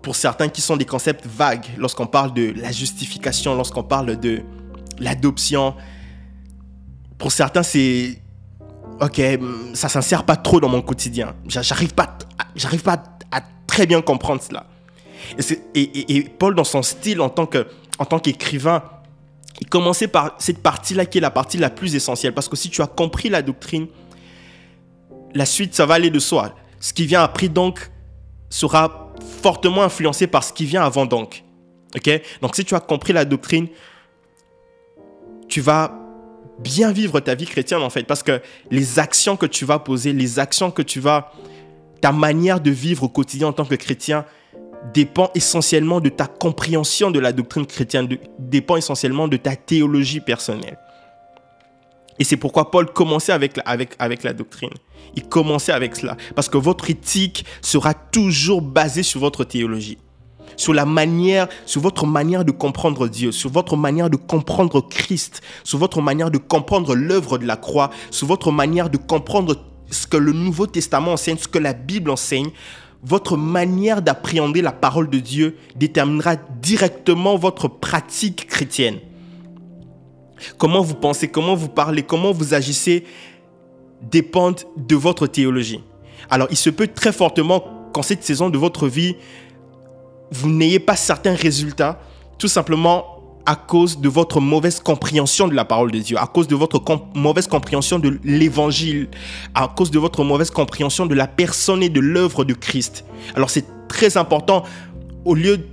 pour 0.00 0.16
certains 0.16 0.48
qui 0.48 0.62
sont 0.62 0.78
des 0.78 0.86
concepts 0.86 1.26
vagues, 1.26 1.66
lorsqu'on 1.76 2.06
parle 2.06 2.32
de 2.32 2.54
la 2.56 2.72
justification, 2.72 3.54
lorsqu'on 3.56 3.82
parle 3.82 4.18
de 4.18 4.40
l'adoption. 4.98 5.74
Pour 7.18 7.30
certains, 7.30 7.62
c'est 7.62 8.22
ok, 9.00 9.20
ça 9.74 9.88
s'insère 9.88 10.24
pas 10.24 10.36
trop 10.36 10.60
dans 10.60 10.68
mon 10.68 10.82
quotidien. 10.82 11.34
J'arrive 11.46 11.94
pas, 11.94 12.18
j'arrive 12.54 12.82
pas 12.82 13.02
à, 13.30 13.40
très 13.66 13.86
bien 13.86 14.02
comprendre 14.02 14.42
cela. 14.42 14.66
Et, 15.74 16.22
Paul, 16.38 16.54
dans 16.54 16.64
son 16.64 16.82
style 16.82 17.20
en 17.20 17.28
tant 17.28 17.48
en 17.98 18.04
tant 18.04 18.18
qu'écrivain, 18.18 18.82
il 19.60 19.68
commençait 19.68 20.08
par 20.08 20.34
cette 20.38 20.62
partie-là 20.62 21.06
qui 21.06 21.18
est 21.18 21.20
la 21.20 21.30
partie 21.30 21.58
la 21.58 21.70
plus 21.70 21.94
essentielle. 21.94 22.34
Parce 22.34 22.48
que 22.48 22.56
si 22.56 22.70
tu 22.70 22.82
as 22.82 22.86
compris 22.86 23.28
la 23.28 23.42
doctrine, 23.42 23.86
la 25.34 25.46
suite, 25.46 25.74
ça 25.74 25.86
va 25.86 25.94
aller 25.94 26.10
de 26.10 26.18
soi. 26.18 26.54
Ce 26.80 26.92
qui 26.92 27.06
vient 27.06 27.22
après, 27.22 27.48
donc, 27.48 27.90
sera 28.48 29.12
fortement 29.42 29.82
influencé 29.82 30.26
par 30.26 30.44
ce 30.44 30.52
qui 30.52 30.64
vient 30.64 30.82
avant, 30.82 31.06
donc. 31.06 31.44
Ok? 31.94 32.10
Donc, 32.40 32.56
si 32.56 32.64
tu 32.64 32.74
as 32.74 32.80
compris 32.80 33.12
la 33.12 33.24
doctrine, 33.24 33.68
tu 35.48 35.60
vas 35.60 35.99
bien 36.62 36.92
vivre 36.92 37.20
ta 37.20 37.34
vie 37.34 37.46
chrétienne 37.46 37.82
en 37.82 37.90
fait. 37.90 38.04
Parce 38.04 38.22
que 38.22 38.40
les 38.70 38.98
actions 38.98 39.36
que 39.36 39.46
tu 39.46 39.64
vas 39.64 39.78
poser, 39.78 40.12
les 40.12 40.38
actions 40.38 40.70
que 40.70 40.82
tu 40.82 41.00
vas... 41.00 41.32
Ta 42.00 42.12
manière 42.12 42.60
de 42.60 42.70
vivre 42.70 43.02
au 43.02 43.08
quotidien 43.10 43.48
en 43.48 43.52
tant 43.52 43.66
que 43.66 43.74
chrétien 43.74 44.24
dépend 44.94 45.30
essentiellement 45.34 46.00
de 46.00 46.08
ta 46.08 46.26
compréhension 46.26 47.10
de 47.10 47.20
la 47.20 47.34
doctrine 47.34 47.66
chrétienne, 47.66 48.08
dépend 48.38 48.78
essentiellement 48.78 49.28
de 49.28 49.36
ta 49.36 49.54
théologie 49.54 50.20
personnelle. 50.20 50.78
Et 52.18 52.24
c'est 52.24 52.38
pourquoi 52.38 52.70
Paul 52.70 52.90
commençait 52.90 53.32
avec 53.32 53.60
avec 53.66 54.22
la 54.22 54.32
doctrine. 54.32 54.70
Il 55.14 55.24
commençait 55.24 55.72
avec 55.72 55.94
cela. 55.94 56.16
Parce 56.34 56.48
que 56.48 56.56
votre 56.56 56.88
éthique 56.88 57.44
sera 57.60 57.92
toujours 57.92 58.62
basée 58.62 59.02
sur 59.02 59.20
votre 59.20 59.44
théologie 59.44 59.98
sur 60.60 60.74
la 60.74 60.84
manière, 60.84 61.48
sur 61.64 61.80
votre 61.80 62.04
manière 62.06 62.44
de 62.44 62.50
comprendre 62.50 63.08
Dieu, 63.08 63.32
sur 63.32 63.48
votre 63.48 63.78
manière 63.78 64.10
de 64.10 64.16
comprendre 64.16 64.82
Christ, 64.82 65.40
sur 65.64 65.78
votre 65.78 66.02
manière 66.02 66.30
de 66.30 66.36
comprendre 66.36 66.94
l'œuvre 66.94 67.38
de 67.38 67.46
la 67.46 67.56
croix, 67.56 67.88
sur 68.10 68.26
votre 68.26 68.52
manière 68.52 68.90
de 68.90 68.98
comprendre 68.98 69.56
ce 69.90 70.06
que 70.06 70.18
le 70.18 70.32
Nouveau 70.32 70.66
Testament 70.66 71.14
enseigne, 71.14 71.38
ce 71.38 71.48
que 71.48 71.58
la 71.58 71.72
Bible 71.72 72.10
enseigne, 72.10 72.50
votre 73.02 73.38
manière 73.38 74.02
d'appréhender 74.02 74.60
la 74.60 74.72
parole 74.72 75.08
de 75.08 75.18
Dieu 75.18 75.56
déterminera 75.76 76.36
directement 76.60 77.38
votre 77.38 77.66
pratique 77.66 78.46
chrétienne. 78.46 78.98
Comment 80.58 80.82
vous 80.82 80.94
pensez, 80.94 81.28
comment 81.28 81.54
vous 81.54 81.70
parlez, 81.70 82.02
comment 82.02 82.32
vous 82.32 82.52
agissez 82.52 83.04
dépendent 84.02 84.60
de 84.76 84.94
votre 84.96 85.26
théologie. 85.26 85.80
Alors, 86.28 86.48
il 86.50 86.56
se 86.58 86.68
peut 86.68 86.86
très 86.86 87.12
fortement 87.12 87.64
qu'en 87.94 88.02
cette 88.02 88.24
saison 88.24 88.50
de 88.50 88.58
votre 88.58 88.88
vie, 88.88 89.16
vous 90.32 90.50
n'ayez 90.50 90.78
pas 90.78 90.96
certains 90.96 91.34
résultats, 91.34 92.00
tout 92.38 92.48
simplement 92.48 93.20
à 93.46 93.56
cause 93.56 94.00
de 94.00 94.08
votre 94.08 94.40
mauvaise 94.40 94.80
compréhension 94.80 95.48
de 95.48 95.54
la 95.54 95.64
parole 95.64 95.90
de 95.90 95.98
Dieu, 95.98 96.16
à 96.18 96.26
cause 96.26 96.46
de 96.46 96.54
votre 96.54 96.82
mauvaise 97.14 97.46
compréhension 97.46 97.98
de 97.98 98.20
l'évangile, 98.22 99.08
à 99.54 99.68
cause 99.68 99.90
de 99.90 99.98
votre 99.98 100.24
mauvaise 100.24 100.50
compréhension 100.50 101.06
de 101.06 101.14
la 101.14 101.26
personne 101.26 101.82
et 101.82 101.88
de 101.88 102.00
l'œuvre 102.00 102.44
de 102.44 102.54
Christ. 102.54 103.04
Alors 103.34 103.50
c'est 103.50 103.64
très 103.88 104.16
important, 104.16 104.62
au 105.24 105.34
lieu 105.34 105.66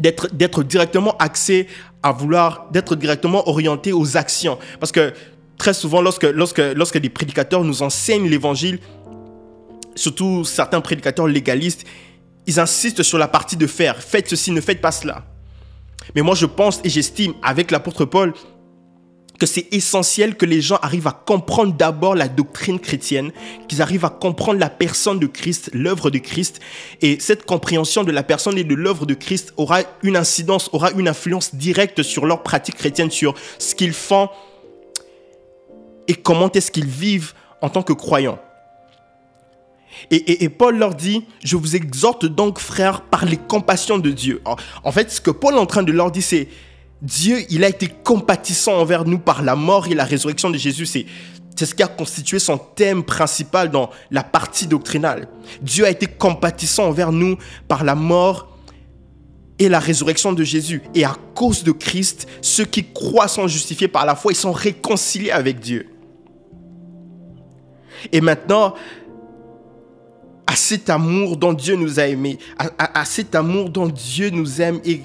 d'être, 0.00 0.28
directement 0.64 1.16
axé 1.18 1.68
à 2.02 2.12
vouloir, 2.12 2.66
d'être 2.72 2.96
directement 2.96 3.48
orienté 3.48 3.92
aux 3.92 4.16
actions. 4.16 4.58
Parce 4.80 4.92
que 4.92 5.12
très 5.58 5.74
souvent, 5.74 6.02
lorsque, 6.02 6.24
lorsque, 6.24 6.58
lorsque 6.74 6.98
des 6.98 7.10
prédicateurs 7.10 7.62
nous 7.62 7.82
enseignent 7.82 8.28
l'évangile, 8.28 8.80
surtout 9.94 10.44
certains 10.44 10.80
prédicateurs 10.80 11.28
légalistes, 11.28 11.86
ils 12.46 12.60
insistent 12.60 13.02
sur 13.02 13.18
la 13.18 13.28
partie 13.28 13.56
de 13.56 13.66
faire. 13.66 14.02
Faites 14.02 14.28
ceci, 14.28 14.50
ne 14.50 14.60
faites 14.60 14.80
pas 14.80 14.92
cela. 14.92 15.24
Mais 16.14 16.22
moi, 16.22 16.34
je 16.34 16.46
pense 16.46 16.80
et 16.84 16.88
j'estime 16.88 17.34
avec 17.42 17.70
l'apôtre 17.70 18.04
Paul 18.04 18.34
que 19.38 19.46
c'est 19.46 19.66
essentiel 19.72 20.36
que 20.36 20.46
les 20.46 20.60
gens 20.60 20.78
arrivent 20.80 21.08
à 21.08 21.12
comprendre 21.12 21.74
d'abord 21.74 22.14
la 22.14 22.28
doctrine 22.28 22.78
chrétienne, 22.78 23.32
qu'ils 23.68 23.82
arrivent 23.82 24.04
à 24.04 24.10
comprendre 24.10 24.60
la 24.60 24.70
personne 24.70 25.18
de 25.18 25.26
Christ, 25.26 25.70
l'œuvre 25.72 26.10
de 26.10 26.18
Christ. 26.18 26.60
Et 27.02 27.18
cette 27.18 27.44
compréhension 27.44 28.04
de 28.04 28.12
la 28.12 28.22
personne 28.22 28.56
et 28.58 28.64
de 28.64 28.74
l'œuvre 28.74 29.06
de 29.06 29.14
Christ 29.14 29.52
aura 29.56 29.80
une 30.02 30.16
incidence, 30.16 30.70
aura 30.72 30.92
une 30.92 31.08
influence 31.08 31.54
directe 31.54 32.02
sur 32.02 32.26
leur 32.26 32.42
pratique 32.42 32.76
chrétienne, 32.76 33.10
sur 33.10 33.34
ce 33.58 33.74
qu'ils 33.74 33.92
font 33.92 34.28
et 36.06 36.14
comment 36.14 36.50
est-ce 36.52 36.70
qu'ils 36.70 36.86
vivent 36.86 37.32
en 37.60 37.70
tant 37.70 37.82
que 37.82 37.92
croyants. 37.92 38.38
Et, 40.10 40.48
Paul 40.48 40.78
leur 40.78 40.94
dit, 40.94 41.24
je 41.42 41.56
vous 41.56 41.76
exhorte 41.76 42.26
donc, 42.26 42.58
frères, 42.58 43.02
par 43.02 43.24
les 43.24 43.36
compassions 43.36 43.98
de 43.98 44.10
Dieu. 44.10 44.42
En 44.82 44.92
fait, 44.92 45.10
ce 45.10 45.20
que 45.20 45.30
Paul 45.30 45.54
est 45.54 45.58
en 45.58 45.66
train 45.66 45.82
de 45.82 45.92
leur 45.92 46.10
dire, 46.10 46.22
c'est, 46.22 46.48
Dieu, 47.02 47.38
il 47.50 47.64
a 47.64 47.68
été 47.68 47.88
compatissant 47.88 48.74
envers 48.74 49.04
nous 49.04 49.18
par 49.18 49.42
la 49.42 49.56
mort 49.56 49.88
et 49.88 49.94
la 49.94 50.04
résurrection 50.04 50.50
de 50.50 50.56
Jésus. 50.56 50.86
C'est, 50.86 51.06
c'est 51.56 51.66
ce 51.66 51.74
qui 51.74 51.82
a 51.82 51.88
constitué 51.88 52.38
son 52.38 52.58
thème 52.58 53.04
principal 53.04 53.70
dans 53.70 53.90
la 54.10 54.24
partie 54.24 54.66
doctrinale. 54.66 55.28
Dieu 55.62 55.84
a 55.84 55.90
été 55.90 56.06
compatissant 56.06 56.86
envers 56.86 57.12
nous 57.12 57.36
par 57.68 57.84
la 57.84 57.94
mort 57.94 58.48
et 59.58 59.68
la 59.68 59.78
résurrection 59.78 60.32
de 60.32 60.42
Jésus. 60.42 60.82
Et 60.94 61.04
à 61.04 61.16
cause 61.34 61.62
de 61.62 61.72
Christ, 61.72 62.26
ceux 62.40 62.64
qui 62.64 62.84
croient 62.84 63.28
sont 63.28 63.46
justifiés 63.46 63.88
par 63.88 64.04
la 64.04 64.16
foi, 64.16 64.32
ils 64.32 64.36
sont 64.36 64.52
réconciliés 64.52 65.30
avec 65.30 65.60
Dieu. 65.60 65.88
Et 68.12 68.20
maintenant, 68.20 68.74
à 70.54 70.56
cet 70.56 70.88
amour 70.88 71.36
dont 71.36 71.52
Dieu 71.52 71.74
nous 71.74 71.98
a 71.98 72.06
aimés, 72.06 72.38
à, 72.78 73.04
cet 73.04 73.34
amour 73.34 73.70
dont 73.70 73.88
Dieu 73.88 74.30
nous 74.30 74.62
aime 74.62 74.78
et 74.84 75.00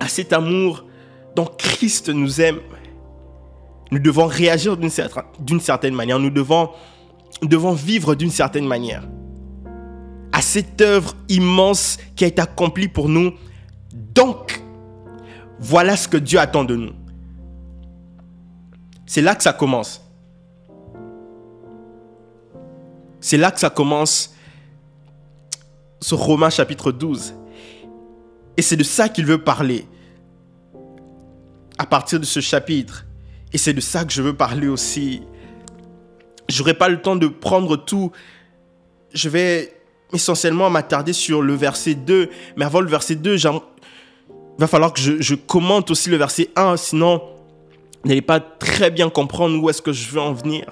à 0.00 0.08
cet 0.08 0.32
amour 0.32 0.84
dont 1.36 1.44
Christ 1.44 2.08
nous 2.08 2.40
aime, 2.40 2.58
nous 3.92 4.00
devons 4.00 4.26
réagir 4.26 4.76
d'une 4.76 4.90
certaine, 4.90 5.94
manière. 5.94 6.18
Nous 6.18 6.30
devons 6.30 6.70
nous 7.40 7.46
devons 7.46 7.72
vivre 7.72 8.16
d'une 8.16 8.32
certaine 8.32 8.66
manière. 8.66 9.04
À 10.32 10.42
cette 10.42 10.80
œuvre 10.80 11.14
immense 11.28 11.98
qui 12.16 12.24
a 12.24 12.26
été 12.26 12.42
accomplie 12.42 12.88
pour 12.88 13.08
nous. 13.08 13.34
Donc, 13.94 14.60
voilà 15.60 15.96
ce 15.96 16.08
que 16.08 16.16
Dieu 16.16 16.40
attend 16.40 16.64
de 16.64 16.74
nous. 16.74 16.92
C'est 19.06 19.22
là 19.22 19.36
que 19.36 19.44
ça 19.44 19.52
commence. 19.52 20.02
C'est 23.20 23.38
là 23.38 23.52
que 23.52 23.60
ça 23.60 23.70
commence, 23.70 24.31
ce 26.02 26.14
Romain 26.14 26.50
chapitre 26.50 26.92
12. 26.92 27.34
Et 28.56 28.62
c'est 28.62 28.76
de 28.76 28.82
ça 28.82 29.08
qu'il 29.08 29.24
veut 29.24 29.42
parler 29.42 29.86
à 31.78 31.86
partir 31.86 32.20
de 32.20 32.24
ce 32.24 32.40
chapitre. 32.40 33.06
Et 33.52 33.58
c'est 33.58 33.72
de 33.72 33.80
ça 33.80 34.04
que 34.04 34.12
je 34.12 34.20
veux 34.20 34.34
parler 34.34 34.68
aussi. 34.68 35.22
J'aurai 36.48 36.74
pas 36.74 36.88
le 36.88 37.00
temps 37.00 37.16
de 37.16 37.28
prendre 37.28 37.76
tout. 37.76 38.10
Je 39.14 39.28
vais 39.28 39.72
essentiellement 40.12 40.68
m'attarder 40.68 41.12
sur 41.12 41.40
le 41.40 41.54
verset 41.54 41.94
2. 41.94 42.28
Mais 42.56 42.64
avant 42.64 42.80
le 42.80 42.88
verset 42.88 43.14
2, 43.14 43.36
il 43.36 43.50
va 44.58 44.66
falloir 44.66 44.92
que 44.92 45.00
je, 45.00 45.22
je 45.22 45.34
commente 45.34 45.90
aussi 45.90 46.10
le 46.10 46.16
verset 46.16 46.50
1. 46.56 46.76
Sinon, 46.76 47.22
vous 48.02 48.08
n'allez 48.08 48.22
pas 48.22 48.40
très 48.40 48.90
bien 48.90 49.08
comprendre 49.08 49.62
où 49.62 49.70
est-ce 49.70 49.80
que 49.80 49.92
je 49.92 50.10
veux 50.10 50.20
en 50.20 50.32
venir. 50.32 50.66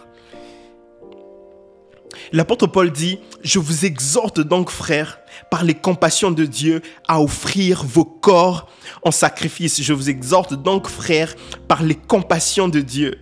L'apôtre 2.33 2.67
Paul 2.69 2.93
dit, 2.93 3.19
je 3.43 3.59
vous 3.59 3.85
exhorte 3.85 4.41
donc, 4.41 4.71
frères, 4.71 5.19
par 5.51 5.65
les 5.65 5.75
compassions 5.75 6.31
de 6.31 6.45
Dieu, 6.45 6.81
à 7.09 7.21
offrir 7.21 7.85
vos 7.85 8.05
corps 8.05 8.69
en 9.03 9.11
sacrifice. 9.11 9.83
Je 9.83 9.93
vous 9.93 10.11
exhorte 10.11 10.55
donc, 10.55 10.89
frères, 10.89 11.35
par 11.67 11.83
les 11.83 11.97
compassions 11.97 12.69
de 12.69 12.81
Dieu, 12.81 13.19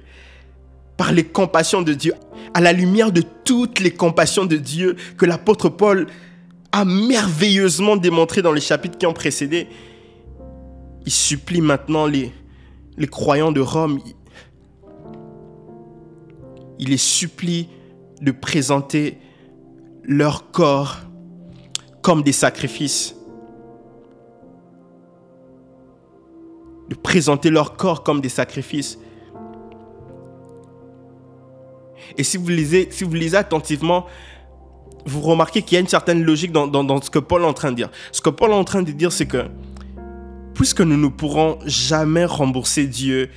par 0.96 1.12
les 1.12 1.24
compassions 1.24 1.80
de 1.80 1.94
Dieu, 1.94 2.12
à 2.52 2.60
la 2.60 2.72
lumière 2.72 3.12
de 3.12 3.22
toutes 3.44 3.80
les 3.80 3.92
compassions 3.92 4.44
de 4.44 4.56
Dieu 4.56 4.96
que 5.16 5.24
l'apôtre 5.24 5.70
Paul 5.70 6.06
a 6.72 6.84
merveilleusement 6.84 7.96
démontré 7.96 8.42
dans 8.42 8.52
les 8.52 8.60
chapitres 8.60 8.98
qui 8.98 9.06
ont 9.06 9.14
précédé. 9.14 9.68
Il 11.06 11.12
supplie 11.12 11.62
maintenant 11.62 12.06
les, 12.06 12.30
les 12.98 13.06
croyants 13.06 13.52
de 13.52 13.60
Rome, 13.60 14.00
il 16.78 16.90
les 16.90 16.98
supplie 16.98 17.68
de 18.20 18.30
présenter 18.30 19.18
leur 20.04 20.50
corps 20.50 20.98
comme 22.02 22.22
des 22.22 22.32
sacrifices. 22.32 23.14
De 26.88 26.94
présenter 26.94 27.50
leur 27.50 27.76
corps 27.76 28.02
comme 28.02 28.20
des 28.20 28.30
sacrifices. 28.30 28.98
Et 32.16 32.24
si 32.24 32.36
vous 32.36 32.48
lisez, 32.48 33.36
attentivement, 33.36 34.06
vous 35.04 35.20
remarquez 35.20 35.62
qu'il 35.62 35.74
y 35.74 35.76
a 35.76 35.80
une 35.80 35.88
certaine 35.88 36.22
logique 36.22 36.52
dans, 36.52 36.66
dans, 36.66 37.00
ce 37.02 37.10
que 37.10 37.18
Paul 37.18 37.42
est 37.42 37.46
en 37.46 37.52
train 37.52 37.70
de 37.70 37.76
dire. 37.76 37.90
Ce 38.12 38.20
que 38.20 38.30
Paul 38.30 38.50
est 38.50 38.54
en 38.54 38.64
train 38.64 38.82
de 38.82 38.90
dire, 38.90 39.12
c'est 39.12 39.26
que 39.26 39.46
puisque 40.54 40.80
nous 40.80 40.96
ne 40.96 41.08
pourrons 41.08 41.58
jamais 41.66 42.24
rembourser 42.24 42.86
Dieu 42.86 43.30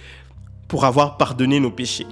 pour 0.67 0.85
avoir 0.85 1.17
pardonné 1.17 1.59
nos 1.59 1.69
péchés, 1.69 2.07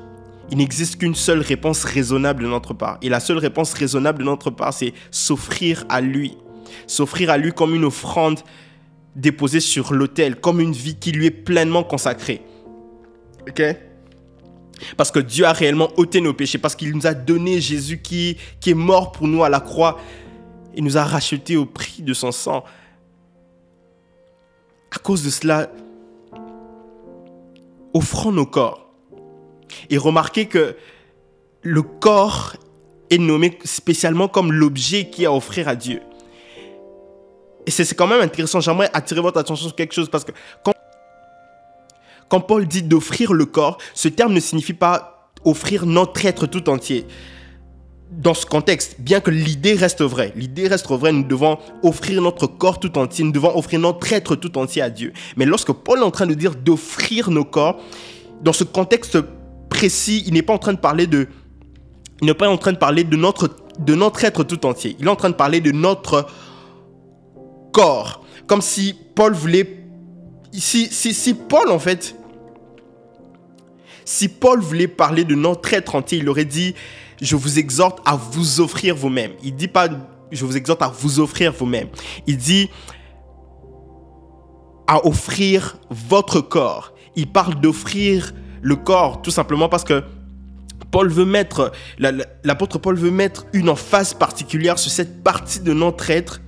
il 0.52 0.58
n'existe 0.58 0.98
qu'une 0.98 1.16
seule 1.16 1.42
réponse 1.42 1.84
raisonnable 1.84 2.44
de 2.44 2.48
notre 2.48 2.74
part. 2.74 2.98
Et 3.02 3.10
la 3.10 3.20
seule 3.20 3.38
réponse 3.38 3.74
raisonnable 3.74 4.20
de 4.20 4.24
notre 4.24 4.50
part, 4.50 4.74
c'est 4.74 4.94
s'offrir 5.12 5.86
à 5.90 6.02
lui. 6.02 6.38
S'offrir 6.88 7.30
à 7.30 7.38
lui 7.38 7.52
comme 7.52 7.76
une 7.76 7.86
offrande 7.86 8.40
déposée 9.16 9.60
sur 9.60 9.94
l'autel, 9.94 10.38
comme 10.38 10.60
une 10.60 10.72
vie 10.72 10.96
qui 10.96 11.12
lui 11.12 11.28
est 11.28 11.32
pleinement 11.32 11.84
consacrée. 11.84 12.42
Ok? 13.48 13.62
Parce 14.98 15.12
que 15.12 15.20
Dieu 15.20 15.46
a 15.46 15.54
réellement 15.54 15.90
ôté 15.98 16.22
nos 16.22 16.34
péchés, 16.34 16.58
parce 16.58 16.76
qu'il 16.76 16.96
nous 16.96 17.06
a 17.06 17.14
donné 17.14 17.60
Jésus 17.60 18.02
qui, 18.02 18.38
qui 18.60 18.72
est 18.72 18.76
mort 18.76 19.12
pour 19.12 19.28
nous 19.28 19.44
à 19.44 19.50
la 19.50 19.60
croix 19.60 20.00
et 20.74 20.82
nous 20.82 20.98
a 20.98 21.04
rachetés 21.04 21.58
au 21.58 21.66
prix 21.66 22.02
de 22.02 22.14
son 22.14 22.32
sang. 22.32 22.64
À 24.96 24.98
cause 25.00 25.24
de 25.24 25.30
cela, 25.30 25.70
offrons 27.94 28.32
nos 28.32 28.46
corps 28.46 28.89
et 29.90 29.98
remarquez 29.98 30.46
que 30.46 30.76
le 31.62 31.82
corps 31.82 32.56
est 33.10 33.18
nommé 33.18 33.58
spécialement 33.64 34.28
comme 34.28 34.52
l'objet 34.52 35.10
qui 35.10 35.26
a 35.26 35.30
à 35.30 35.32
offrir 35.34 35.68
à 35.68 35.76
Dieu. 35.76 36.02
Et 37.66 37.72
c'est 37.72 37.94
quand 37.96 38.08
même 38.08 38.22
intéressant. 38.22 38.60
J'aimerais 38.62 38.90
attirer 38.94 39.22
votre 39.22 39.38
attention 39.38 39.68
sur 39.68 39.76
quelque 39.76 39.94
chose 39.94 40.10
parce 40.10 40.24
que 40.24 40.32
quand, 40.64 40.74
quand 42.28 42.40
Paul 42.40 42.68
dit 42.68 42.84
d'offrir 42.84 43.34
le 43.34 43.46
corps, 43.46 43.78
ce 43.94 44.08
terme 44.08 44.34
ne 44.34 44.40
signifie 44.40 44.74
pas 44.74 45.32
offrir 45.44 45.86
notre 45.86 46.26
être 46.26 46.48
tout 46.48 46.70
entier. 46.70 47.06
Dans 48.12 48.34
ce 48.34 48.46
contexte, 48.46 49.00
bien 49.00 49.20
que 49.20 49.30
l'idée 49.30 49.76
reste 49.76 50.02
vraie, 50.02 50.34
l'idée 50.36 50.68
reste 50.68 50.90
vraie, 50.90 51.12
nous 51.12 51.24
devons 51.24 51.60
offrir 51.84 52.22
notre 52.24 52.48
corps 52.48 52.80
tout 52.80 52.98
entier, 52.98 53.24
nous 53.24 53.32
devons 53.32 53.56
offrir 53.56 53.80
notre 53.80 54.12
être 54.14 54.36
tout 54.36 54.58
entier 54.58 54.82
à 54.82 54.90
Dieu. 54.90 55.14
Mais 55.38 55.46
lorsque 55.46 55.72
Paul 55.72 56.00
est 56.00 56.04
en 56.04 56.10
train 56.10 56.26
de 56.26 56.34
dire 56.34 56.56
d'offrir 56.56 57.30
nos 57.30 57.46
corps, 57.46 57.80
dans 58.42 58.54
ce 58.54 58.64
contexte 58.64 59.20
précis, 59.80 60.24
il 60.28 60.34
n'est 60.34 60.42
pas 60.42 60.54
en 60.54 60.58
train 60.58 60.74
de 60.74 60.80
parler 60.80 61.08
de 61.08 61.28
n'est 62.22 62.34
pas 62.34 62.50
en 62.50 62.58
train 62.58 62.74
de 62.74 62.78
parler 62.78 63.06
de 63.06 63.16
notre 63.16 63.56
de 63.80 63.96
notre 63.96 64.26
être 64.26 64.44
tout 64.44 64.66
entier. 64.66 64.98
Il 65.00 65.06
est 65.06 65.10
en 65.10 65.16
train 65.16 65.30
de 65.30 65.36
parler 65.36 65.62
de 65.62 65.72
notre 65.72 66.28
corps, 67.72 68.26
comme 68.46 68.62
si 68.62 68.94
Paul 69.16 69.34
voulait 69.34 69.86
si 70.52 70.88
si, 70.92 71.14
si 71.14 71.34
Paul 71.34 71.72
en 71.72 71.80
fait 71.80 72.14
si 74.04 74.28
Paul 74.28 74.60
voulait 74.60 74.90
parler 74.90 75.24
de 75.24 75.36
notre 75.36 75.74
être 75.74 75.96
entier, 75.96 76.18
il 76.18 76.28
aurait 76.28 76.44
dit 76.44 76.76
je 77.22 77.38
vous 77.38 77.58
exhorte 77.58 78.00
à 78.06 78.18
vous 78.18 78.60
offrir 78.60 78.98
vous-même. 78.98 79.32
Il 79.44 79.56
dit 79.56 79.70
pas 79.70 79.88
je 80.30 80.44
vous 80.44 80.58
exhorte 80.58 80.82
à 80.82 80.90
vous 80.90 81.22
offrir 81.22 81.54
vous-même. 81.54 81.88
Il 82.28 82.36
dit 82.36 82.70
à 84.88 85.06
offrir 85.08 85.78
votre 85.90 86.42
corps. 86.42 86.94
Il 87.16 87.28
parle 87.28 87.56
d'offrir 87.62 88.34
le 88.62 88.76
corps, 88.76 89.22
tout 89.22 89.32
simplement 89.32 89.70
parce 89.70 89.84
que 89.84 90.04
Paul 90.92 91.10
veut 91.10 91.26
mettre, 91.26 91.72
l'apôtre 92.44 92.80
Paul 92.80 92.96
veut 92.96 93.12
mettre 93.12 93.46
une 93.54 93.70
emphase 93.70 94.14
particulière 94.14 94.80
sur 94.80 94.92
cette 94.92 95.24
partie 95.24 95.60
de 95.60 95.74
notre 95.74 96.10
être 96.10 96.42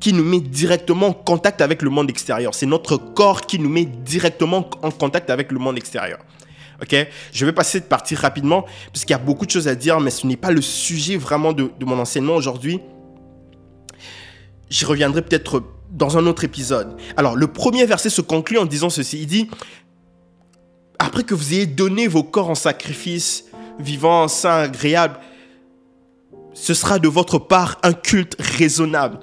qui 0.00 0.12
nous 0.12 0.24
met 0.24 0.40
directement 0.40 1.08
en 1.08 1.12
contact 1.12 1.60
avec 1.60 1.82
le 1.82 1.90
monde 1.90 2.10
extérieur. 2.10 2.54
C'est 2.54 2.66
notre 2.66 2.96
corps 2.96 3.42
qui 3.42 3.58
nous 3.58 3.68
met 3.68 3.84
directement 3.84 4.68
en 4.82 4.90
contact 4.90 5.30
avec 5.30 5.52
le 5.52 5.58
monde 5.58 5.76
extérieur. 5.76 6.18
Ok? 6.82 6.94
Je 7.32 7.46
vais 7.46 7.52
passer 7.52 7.78
cette 7.78 7.88
partie 7.88 8.14
rapidement, 8.14 8.64
puisqu'il 8.92 9.12
y 9.12 9.16
a 9.16 9.18
beaucoup 9.18 9.46
de 9.46 9.50
choses 9.50 9.68
à 9.68 9.74
dire, 9.74 10.00
mais 10.00 10.10
ce 10.10 10.26
n'est 10.26 10.36
pas 10.36 10.50
le 10.50 10.60
sujet 10.60 11.16
vraiment 11.16 11.52
de 11.52 11.70
mon 11.84 11.98
enseignement 11.98 12.34
aujourd'hui. 12.34 12.80
J'y 14.70 14.84
reviendrai 14.84 15.22
peut-être 15.22 15.62
dans 15.90 16.18
un 16.18 16.26
autre 16.26 16.44
épisode. 16.44 16.96
Alors, 17.16 17.36
le 17.36 17.46
premier 17.46 17.86
verset 17.86 18.10
se 18.10 18.20
conclut 18.20 18.58
en 18.58 18.64
disant 18.64 18.90
ceci. 18.90 19.20
Il 19.22 19.26
dit, 19.26 19.48
après 21.04 21.22
que 21.22 21.34
vous 21.34 21.52
ayez 21.52 21.66
donné 21.66 22.08
vos 22.08 22.22
corps 22.22 22.48
en 22.48 22.54
sacrifice, 22.54 23.44
vivant, 23.78 24.26
saint, 24.26 24.62
agréable, 24.62 25.18
ce 26.54 26.72
sera 26.72 26.98
de 26.98 27.08
votre 27.08 27.38
part 27.38 27.78
un 27.82 27.92
culte 27.92 28.36
raisonnable. 28.38 29.18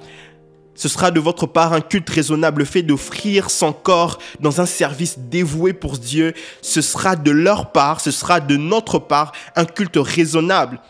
Ce 0.74 0.88
sera 0.88 1.10
de 1.10 1.18
votre 1.20 1.46
part 1.46 1.72
un 1.72 1.80
culte 1.80 2.08
raisonnable. 2.08 2.60
Le 2.60 2.64
fait 2.64 2.82
d'offrir 2.82 3.50
son 3.50 3.72
corps 3.72 4.18
dans 4.40 4.60
un 4.60 4.66
service 4.66 5.18
dévoué 5.18 5.72
pour 5.72 5.98
Dieu, 5.98 6.34
ce 6.60 6.80
sera 6.80 7.16
de 7.16 7.30
leur 7.30 7.72
part, 7.72 8.00
ce 8.00 8.10
sera 8.10 8.40
de 8.40 8.56
notre 8.56 8.98
part 8.98 9.32
un 9.56 9.64
culte 9.64 9.96
raisonnable. 9.96 10.80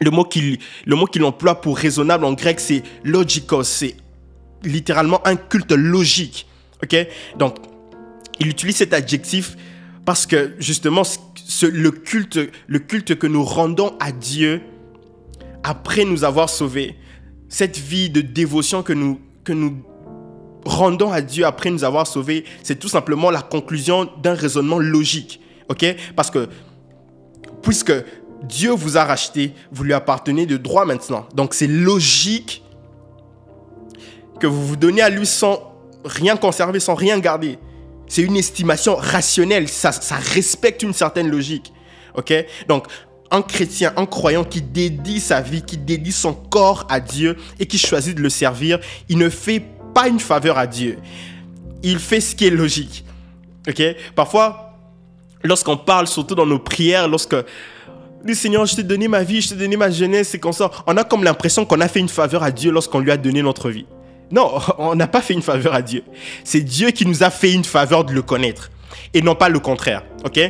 Le 0.00 0.10
mot 0.10 0.24
qu'il 0.24 0.58
qu'il 1.12 1.24
emploie 1.24 1.60
pour 1.60 1.76
raisonnable 1.76 2.24
en 2.24 2.32
grec, 2.32 2.60
c'est 2.60 2.82
logikos. 3.04 3.64
C'est 3.64 3.96
littéralement 4.62 5.26
un 5.26 5.36
culte 5.36 5.72
logique. 5.72 6.46
Ok? 6.82 6.96
Donc, 7.36 7.56
il 8.40 8.48
utilise 8.48 8.76
cet 8.76 8.94
adjectif 8.94 9.56
parce 10.08 10.24
que 10.24 10.54
justement, 10.58 11.02
le, 11.60 11.90
culte, 11.90 12.40
le 12.66 12.78
culte 12.78 13.18
que 13.18 13.26
nous 13.26 13.44
rendons 13.44 13.94
à 14.00 14.10
Dieu 14.10 14.62
après 15.62 16.06
nous 16.06 16.24
avoir 16.24 16.48
sauvés, 16.48 16.96
cette 17.50 17.76
vie 17.76 18.08
de 18.08 18.22
dévotion 18.22 18.82
que 18.82 18.94
nous, 18.94 19.20
que 19.44 19.52
nous 19.52 19.84
rendons 20.64 21.12
à 21.12 21.20
Dieu 21.20 21.44
après 21.44 21.68
nous 21.68 21.84
avoir 21.84 22.06
sauvés, 22.06 22.46
c'est 22.62 22.78
tout 22.78 22.88
simplement 22.88 23.30
la 23.30 23.42
conclusion 23.42 24.08
d'un 24.22 24.32
raisonnement 24.32 24.78
logique. 24.78 25.42
Parce 26.16 26.30
que 26.30 26.48
puisque 27.60 27.92
Dieu 28.44 28.70
vous 28.70 28.96
a 28.96 29.04
racheté, 29.04 29.52
vous 29.70 29.84
lui 29.84 29.92
appartenez 29.92 30.46
de 30.46 30.56
droit 30.56 30.86
maintenant. 30.86 31.28
Donc 31.34 31.52
c'est 31.52 31.66
logique 31.66 32.64
que 34.40 34.46
vous 34.46 34.68
vous 34.68 34.76
donnez 34.76 35.02
à 35.02 35.10
lui 35.10 35.26
sans 35.26 35.70
rien 36.02 36.38
conserver, 36.38 36.80
sans 36.80 36.94
rien 36.94 37.18
garder. 37.18 37.58
C'est 38.08 38.22
une 38.22 38.36
estimation 38.36 38.96
rationnelle. 38.96 39.68
Ça, 39.68 39.92
respecte 40.34 40.82
une 40.82 40.92
certaine 40.92 41.28
logique. 41.30 41.72
OK? 42.14 42.32
Donc, 42.68 42.86
un 43.30 43.42
chrétien, 43.42 43.92
un 43.96 44.06
croyant 44.06 44.44
qui 44.44 44.62
dédie 44.62 45.20
sa 45.20 45.40
vie, 45.40 45.62
qui 45.62 45.76
dédie 45.76 46.12
son 46.12 46.32
corps 46.32 46.86
à 46.88 47.00
Dieu 47.00 47.36
et 47.58 47.66
qui 47.66 47.78
choisit 47.78 48.16
de 48.16 48.22
le 48.22 48.30
servir, 48.30 48.78
il 49.08 49.18
ne 49.18 49.28
fait 49.28 49.62
pas 49.94 50.08
une 50.08 50.20
faveur 50.20 50.56
à 50.58 50.66
Dieu. 50.66 50.98
Il 51.82 51.98
fait 51.98 52.20
ce 52.20 52.34
qui 52.34 52.46
est 52.46 52.50
logique. 52.50 53.04
OK? 53.68 53.82
Parfois, 54.14 54.74
lorsqu'on 55.44 55.76
parle, 55.76 56.06
surtout 56.06 56.34
dans 56.34 56.46
nos 56.46 56.58
prières, 56.58 57.08
lorsque 57.08 57.36
Le 58.24 58.34
Seigneur, 58.34 58.66
je 58.66 58.76
t'ai 58.76 58.82
donné 58.82 59.06
ma 59.06 59.22
vie, 59.22 59.40
je 59.40 59.50
t'ai 59.50 59.54
donné 59.54 59.76
ma 59.76 59.90
jeunesse, 59.90 60.30
c'est. 60.30 60.40
On 60.86 60.96
a 60.96 61.04
comme 61.04 61.22
l'impression 61.22 61.64
qu'on 61.64 61.80
a 61.80 61.88
fait 61.88 62.00
une 62.00 62.08
faveur 62.08 62.42
à 62.42 62.50
Dieu 62.50 62.72
lorsqu'on 62.72 62.98
lui 62.98 63.12
a 63.12 63.16
donné 63.16 63.42
notre 63.42 63.70
vie. 63.70 63.86
Non, 64.30 64.58
on 64.78 64.94
n'a 64.94 65.06
pas 65.06 65.20
fait 65.20 65.34
une 65.34 65.42
faveur 65.42 65.74
à 65.74 65.82
Dieu. 65.82 66.04
C'est 66.44 66.60
Dieu 66.60 66.90
qui 66.90 67.06
nous 67.06 67.22
a 67.22 67.30
fait 67.30 67.52
une 67.52 67.64
faveur 67.64 68.04
de 68.04 68.12
le 68.12 68.22
connaître. 68.22 68.70
Et 69.14 69.22
non 69.22 69.34
pas 69.34 69.48
le 69.48 69.58
contraire. 69.58 70.04
OK? 70.24 70.40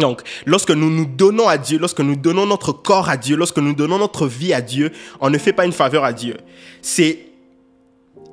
Donc, 0.00 0.22
lorsque 0.46 0.70
nous 0.70 0.90
nous 0.90 1.04
donnons 1.04 1.48
à 1.48 1.58
Dieu, 1.58 1.78
lorsque 1.78 2.00
nous 2.00 2.16
donnons 2.16 2.46
notre 2.46 2.72
corps 2.72 3.08
à 3.08 3.16
Dieu, 3.16 3.36
lorsque 3.36 3.58
nous 3.58 3.74
donnons 3.74 3.98
notre 3.98 4.26
vie 4.26 4.54
à 4.54 4.60
Dieu, 4.60 4.90
on 5.20 5.30
ne 5.30 5.38
fait 5.38 5.52
pas 5.52 5.66
une 5.66 5.72
faveur 5.72 6.04
à 6.04 6.12
Dieu. 6.12 6.36
C'est 6.80 7.26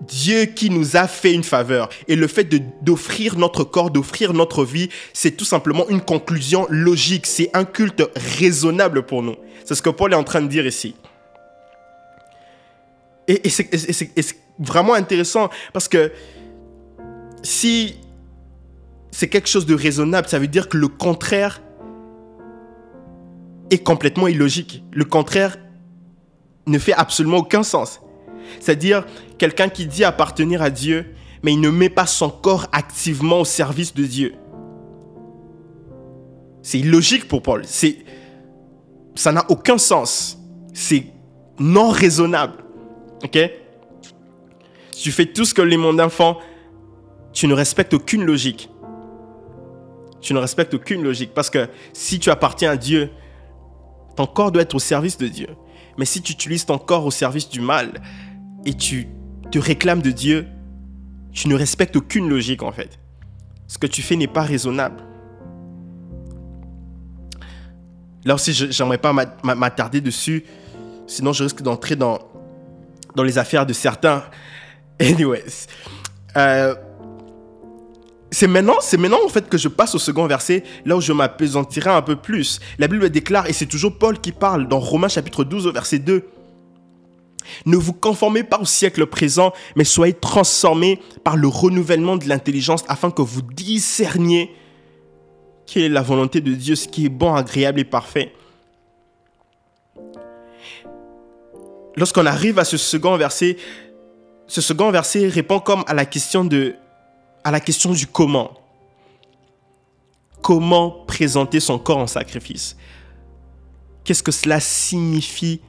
Dieu 0.02 0.46
qui 0.46 0.70
nous 0.70 0.96
a 0.96 1.08
fait 1.08 1.34
une 1.34 1.44
faveur. 1.44 1.90
Et 2.08 2.16
le 2.16 2.28
fait 2.28 2.46
d'offrir 2.82 3.38
notre 3.38 3.64
corps, 3.64 3.92
d'offrir 3.92 4.34
notre 4.34 4.64
vie, 4.64 4.90
c'est 5.14 5.32
tout 5.32 5.46
simplement 5.46 5.88
une 5.90 6.02
conclusion 6.02 6.66
logique. 6.70 7.26
C'est 7.26 7.50
un 7.54 7.66
culte 7.66 8.04
raisonnable 8.16 9.04
pour 9.04 9.22
nous. 9.22 9.36
C'est 9.66 9.76
ce 9.76 9.82
que 9.82 9.90
Paul 9.90 10.14
est 10.14 10.18
en 10.18 10.24
train 10.24 10.42
de 10.42 10.48
dire 10.48 10.66
ici. 10.66 10.96
Et, 13.30 13.50
c'est 13.50 14.36
vraiment 14.60 14.96
intéressant 14.96 15.50
parce 15.72 15.88
que 15.88 16.12
si 17.44 17.96
c'est 19.12 19.28
quelque 19.28 19.50
chose 19.50 19.66
de 19.66 19.76
raisonnable. 19.76 20.28
Ça 20.28 20.40
veut 20.40 20.48
dire 20.48 20.70
que 20.70 20.78
le 20.78 20.88
contraire 20.88 21.62
est 23.70 23.84
complètement 23.84 24.28
illogique. 24.28 24.84
Le 24.92 25.06
contraire 25.06 25.58
ne 26.68 26.78
fait 26.78 26.94
absolument 26.94 27.38
aucun 27.38 27.64
sens. 27.64 28.02
C'est-à-dire 28.60 29.06
quelqu'un 29.38 29.70
qui 29.70 29.86
dit 29.86 30.04
appartenir 30.04 30.62
à 30.62 30.70
Dieu, 30.70 31.14
mais 31.44 31.54
il 31.54 31.62
ne 31.62 31.70
met 31.70 31.90
pas 31.90 32.06
son 32.06 32.30
corps 32.30 32.68
activement 32.72 33.42
au 33.42 33.46
service 33.46 33.94
de 33.94 34.06
Dieu. 34.06 34.36
C'est 36.62 36.80
illogique 36.80 37.28
pour 37.28 37.42
Paul. 37.42 37.64
C'est, 37.66 38.00
ça 39.16 39.32
n'a 39.32 39.46
aucun 39.50 39.78
sens. 39.78 40.40
C'est 40.74 41.06
non 41.60 41.90
raisonnable. 41.90 42.64
Ok? 43.24 43.38
Tu 44.96 45.12
fais 45.12 45.26
tout 45.26 45.46
ce 45.46 45.54
que 45.54 45.62
les 45.62 45.78
mondains 45.78 46.10
font, 46.10 46.38
tu 47.34 47.48
ne 47.48 47.54
respectes 47.54 47.94
aucune 47.94 48.26
logique 48.26 48.70
tu 50.22 50.34
ne 50.34 50.40
respectes 50.40 50.74
aucune 50.74 51.04
logique. 51.04 51.34
Parce 51.34 51.50
que 51.50 51.70
si 51.94 52.20
tu 52.20 52.30
appartiens 52.30 52.72
à 52.72 52.78
Dieu, 52.78 53.10
ton 54.16 54.26
corps 54.26 54.52
doit 54.52 54.62
être 54.62 54.76
au 54.76 54.80
service 54.80 55.18
de 55.18 55.28
Dieu. 55.28 55.48
Mais 55.98 56.06
si 56.06 56.22
tu 56.22 56.34
utilises 56.34 56.66
ton 56.66 56.78
corps 56.78 57.06
au 57.06 57.12
service 57.12 57.50
du 57.50 57.62
mal 57.62 58.02
et 58.66 58.74
tu 58.74 59.08
te 59.52 59.60
réclames 59.60 60.02
de 60.02 60.12
Dieu, 60.12 60.48
tu 61.32 61.48
ne 61.48 61.56
respectes 61.56 61.96
aucune 61.96 62.30
logique 62.30 62.64
en 62.64 62.72
fait. 62.72 63.00
Ce 63.68 63.78
que 63.78 63.88
tu 63.88 64.02
fais 64.02 64.16
n'est 64.16 64.28
pas 64.28 64.42
raisonnable. 64.42 65.04
Là 68.26 68.36
aussi, 68.36 68.54
j'aimerais 68.54 68.98
pas 68.98 69.14
m'attarder 69.44 70.02
dessus, 70.02 70.44
sinon 71.08 71.32
je 71.32 71.44
risque 71.44 71.62
d'entrer 71.62 71.96
dans, 71.96 72.20
dans 73.16 73.24
les 73.24 73.38
affaires 73.38 73.66
de 73.66 73.74
certains. 73.74 74.24
Anyways. 75.00 75.68
Euh, 76.38 76.76
c'est 78.32 78.48
maintenant, 78.48 78.78
c'est 78.80 78.98
maintenant 78.98 79.26
en 79.26 79.30
fait 79.30 79.50
que 79.50 79.58
je 79.58 79.68
passe 79.68 79.96
au 79.96 80.00
second 80.00 80.28
verset, 80.28 80.64
là 80.86 80.96
où 80.96 81.02
je 81.02 81.14
m'apaisantirai 81.14 81.90
un 81.90 82.02
peu 82.02 82.16
plus. 82.16 82.60
La 82.78 82.88
Bible 82.88 83.10
déclare, 83.10 83.48
et 83.48 83.54
c'est 83.54 83.66
toujours 83.66 83.98
Paul 83.98 84.20
qui 84.20 84.32
parle 84.32 84.68
dans 84.68 84.80
Romains 84.80 85.08
chapitre 85.08 85.44
12 85.44 85.68
au 85.68 85.72
verset 85.72 86.00
2. 86.00 86.24
Ne 87.66 87.78
vous 87.78 87.94
conformez 87.94 88.44
pas 88.44 88.60
au 88.60 88.66
siècle 88.66 89.08
présent, 89.08 89.54
mais 89.76 89.84
soyez 89.84 90.14
transformés 90.14 91.00
par 91.24 91.38
le 91.38 91.48
renouvellement 91.48 92.18
de 92.18 92.28
l'intelligence 92.28 92.84
afin 92.88 93.10
que 93.10 93.24
vous 93.24 93.42
discerniez 93.42 94.52
quelle 95.66 95.84
est 95.84 95.90
la 95.90 96.02
volonté 96.02 96.42
de 96.42 96.54
Dieu, 96.54 96.76
ce 96.76 96.88
qui 96.88 97.06
est 97.06 97.10
bon, 97.10 97.34
agréable 97.34 97.80
et 97.80 97.84
parfait. 97.84 98.34
Lorsqu'on 102.00 102.26
arrive 102.26 102.58
à 102.60 102.64
ce 102.64 102.78
second 102.78 103.18
verset, 103.18 103.58
ce 104.48 104.62
second 104.62 104.90
verset 104.90 105.28
répond 105.28 105.60
comme 105.60 105.84
à 105.86 105.94
la 105.94 106.06
question 106.06 106.46
du 106.46 106.74
comment. 108.10 108.54
Comment 110.42 110.92
présenter 111.06 111.60
son 111.60 111.78
corps 111.78 111.98
en 111.98 112.08
sacrifice? 112.08 112.78
Qu'est-ce 114.06 114.24
que 114.24 114.32
cela 114.32 114.62
signifie 114.62 115.60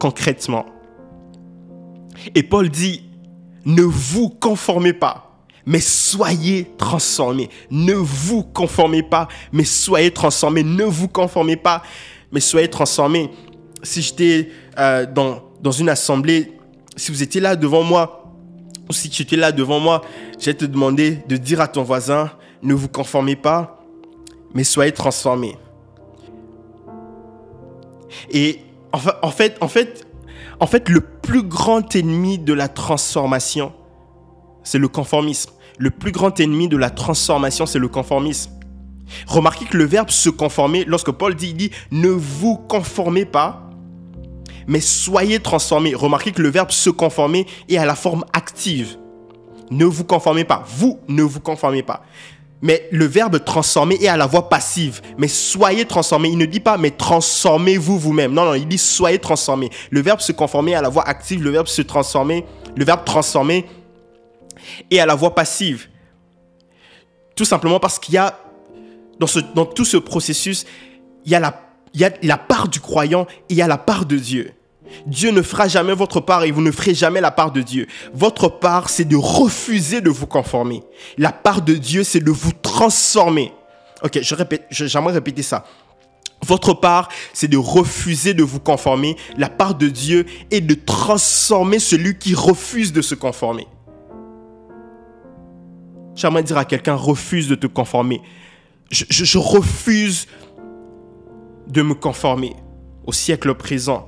concrètement? 0.00 0.66
Et 2.34 2.42
Paul 2.42 2.68
dit, 2.70 3.04
ne 3.64 3.82
vous 3.82 4.30
conformez 4.30 4.92
pas, 4.92 5.44
mais 5.64 5.78
soyez 5.78 6.72
transformés. 6.76 7.50
Ne 7.70 7.94
vous 7.94 8.42
conformez 8.42 9.04
pas, 9.04 9.28
mais 9.52 9.64
soyez 9.64 10.10
transformés. 10.10 10.64
Ne 10.64 10.82
vous 10.82 11.06
conformez 11.06 11.56
pas, 11.56 11.84
mais 12.32 12.40
soyez 12.40 12.68
transformés. 12.68 13.30
Si 13.84 14.02
j'étais 14.02 14.50
euh, 14.76 15.06
dans, 15.06 15.47
dans 15.60 15.72
une 15.72 15.88
assemblée, 15.88 16.58
si 16.96 17.10
vous 17.10 17.22
étiez 17.22 17.40
là 17.40 17.56
devant 17.56 17.82
moi, 17.82 18.32
ou 18.88 18.92
si 18.92 19.10
tu 19.10 19.22
étais 19.22 19.36
là 19.36 19.52
devant 19.52 19.80
moi, 19.80 20.02
j'ai 20.38 20.54
te 20.54 20.64
demandé 20.64 21.18
de 21.28 21.36
dire 21.36 21.60
à 21.60 21.68
ton 21.68 21.82
voisin, 21.82 22.30
ne 22.62 22.74
vous 22.74 22.88
conformez 22.88 23.36
pas, 23.36 23.84
mais 24.54 24.64
soyez 24.64 24.92
transformés. 24.92 25.56
Et 28.30 28.60
en 28.92 29.30
fait, 29.30 29.56
en 29.60 29.68
fait, 29.68 30.06
en 30.60 30.66
fait, 30.66 30.88
le 30.88 31.00
plus 31.00 31.42
grand 31.42 31.94
ennemi 31.94 32.38
de 32.38 32.52
la 32.52 32.68
transformation, 32.68 33.72
c'est 34.64 34.78
le 34.78 34.88
conformisme. 34.88 35.50
Le 35.76 35.90
plus 35.90 36.10
grand 36.10 36.40
ennemi 36.40 36.68
de 36.68 36.76
la 36.76 36.90
transformation, 36.90 37.66
c'est 37.66 37.78
le 37.78 37.88
conformisme. 37.88 38.50
Remarquez 39.26 39.66
que 39.66 39.76
le 39.76 39.84
verbe 39.84 40.10
se 40.10 40.28
conformer, 40.28 40.84
lorsque 40.84 41.10
Paul 41.10 41.34
dit, 41.34 41.50
il 41.50 41.56
dit 41.56 41.70
ne 41.90 42.08
vous 42.08 42.56
conformez 42.56 43.24
pas, 43.24 43.67
mais 44.68 44.80
soyez 44.80 45.40
transformés. 45.40 45.94
Remarquez 45.94 46.30
que 46.30 46.42
le 46.42 46.50
verbe 46.50 46.70
se 46.70 46.90
conformer 46.90 47.46
est 47.68 47.78
à 47.78 47.86
la 47.86 47.96
forme 47.96 48.24
active. 48.34 48.98
Ne 49.70 49.86
vous 49.86 50.04
conformez 50.04 50.44
pas. 50.44 50.62
Vous 50.76 51.00
ne 51.08 51.22
vous 51.22 51.40
conformez 51.40 51.82
pas. 51.82 52.04
Mais 52.60 52.88
le 52.92 53.06
verbe 53.06 53.42
transformer 53.44 53.96
est 54.00 54.08
à 54.08 54.16
la 54.16 54.26
voix 54.26 54.48
passive. 54.48 55.00
Mais 55.16 55.26
soyez 55.26 55.86
transformés. 55.86 56.28
Il 56.28 56.38
ne 56.38 56.44
dit 56.44 56.60
pas 56.60 56.76
mais 56.76 56.90
transformez-vous 56.90 57.98
vous-même. 57.98 58.32
Non, 58.32 58.44
non, 58.44 58.54
il 58.54 58.68
dit 58.68 58.78
soyez 58.78 59.18
transformés. 59.18 59.70
Le 59.90 60.02
verbe 60.02 60.20
se 60.20 60.32
conformer 60.32 60.72
est 60.72 60.76
à 60.76 60.82
la 60.82 60.90
voix 60.90 61.08
active. 61.08 61.42
Le 61.42 61.50
verbe 61.50 61.66
se 61.66 61.82
transformer, 61.82 62.44
le 62.76 62.84
verbe 62.84 63.04
transformer 63.04 63.66
est 64.90 64.98
à 64.98 65.06
la 65.06 65.14
voix 65.14 65.34
passive. 65.34 65.88
Tout 67.34 67.46
simplement 67.46 67.80
parce 67.80 67.98
qu'il 67.98 68.14
y 68.14 68.18
a, 68.18 68.38
dans, 69.18 69.64
tout 69.64 69.84
ce 69.84 69.96
processus, 69.96 70.66
il 71.24 71.32
y 71.32 71.34
a 71.34 71.40
la 71.40 72.36
part 72.36 72.68
du 72.68 72.80
croyant 72.80 73.26
et 73.48 73.54
il 73.54 73.56
y 73.56 73.62
a 73.62 73.68
la 73.68 73.78
part 73.78 74.04
de 74.04 74.16
Dieu. 74.16 74.52
Dieu 75.06 75.30
ne 75.30 75.42
fera 75.42 75.68
jamais 75.68 75.94
votre 75.94 76.20
part 76.20 76.44
et 76.44 76.50
vous 76.50 76.60
ne 76.60 76.70
ferez 76.70 76.94
jamais 76.94 77.20
la 77.20 77.30
part 77.30 77.52
de 77.52 77.60
Dieu. 77.60 77.86
Votre 78.12 78.48
part, 78.48 78.90
c'est 78.90 79.04
de 79.04 79.16
refuser 79.16 80.00
de 80.00 80.10
vous 80.10 80.26
conformer. 80.26 80.82
La 81.16 81.32
part 81.32 81.62
de 81.62 81.74
Dieu, 81.74 82.04
c'est 82.04 82.20
de 82.20 82.30
vous 82.30 82.52
transformer. 82.52 83.52
Ok, 84.02 84.20
je 84.22 84.34
répète, 84.34 84.66
j'aimerais 84.70 85.14
répéter 85.14 85.42
ça. 85.42 85.64
Votre 86.46 86.72
part, 86.72 87.08
c'est 87.32 87.48
de 87.48 87.56
refuser 87.56 88.32
de 88.32 88.44
vous 88.44 88.60
conformer. 88.60 89.16
La 89.36 89.48
part 89.48 89.74
de 89.74 89.88
Dieu 89.88 90.24
est 90.50 90.60
de 90.60 90.74
transformer 90.74 91.80
celui 91.80 92.16
qui 92.16 92.34
refuse 92.34 92.92
de 92.92 93.02
se 93.02 93.14
conformer. 93.14 93.66
J'aimerais 96.14 96.42
dire 96.42 96.58
à 96.58 96.64
quelqu'un, 96.64 96.94
refuse 96.94 97.48
de 97.48 97.54
te 97.54 97.66
conformer. 97.66 98.20
je 98.90 99.38
refuse 99.38 100.26
de 101.68 101.82
me 101.82 101.94
conformer 101.94 102.56
au 103.06 103.12
siècle 103.12 103.54
présent 103.54 104.07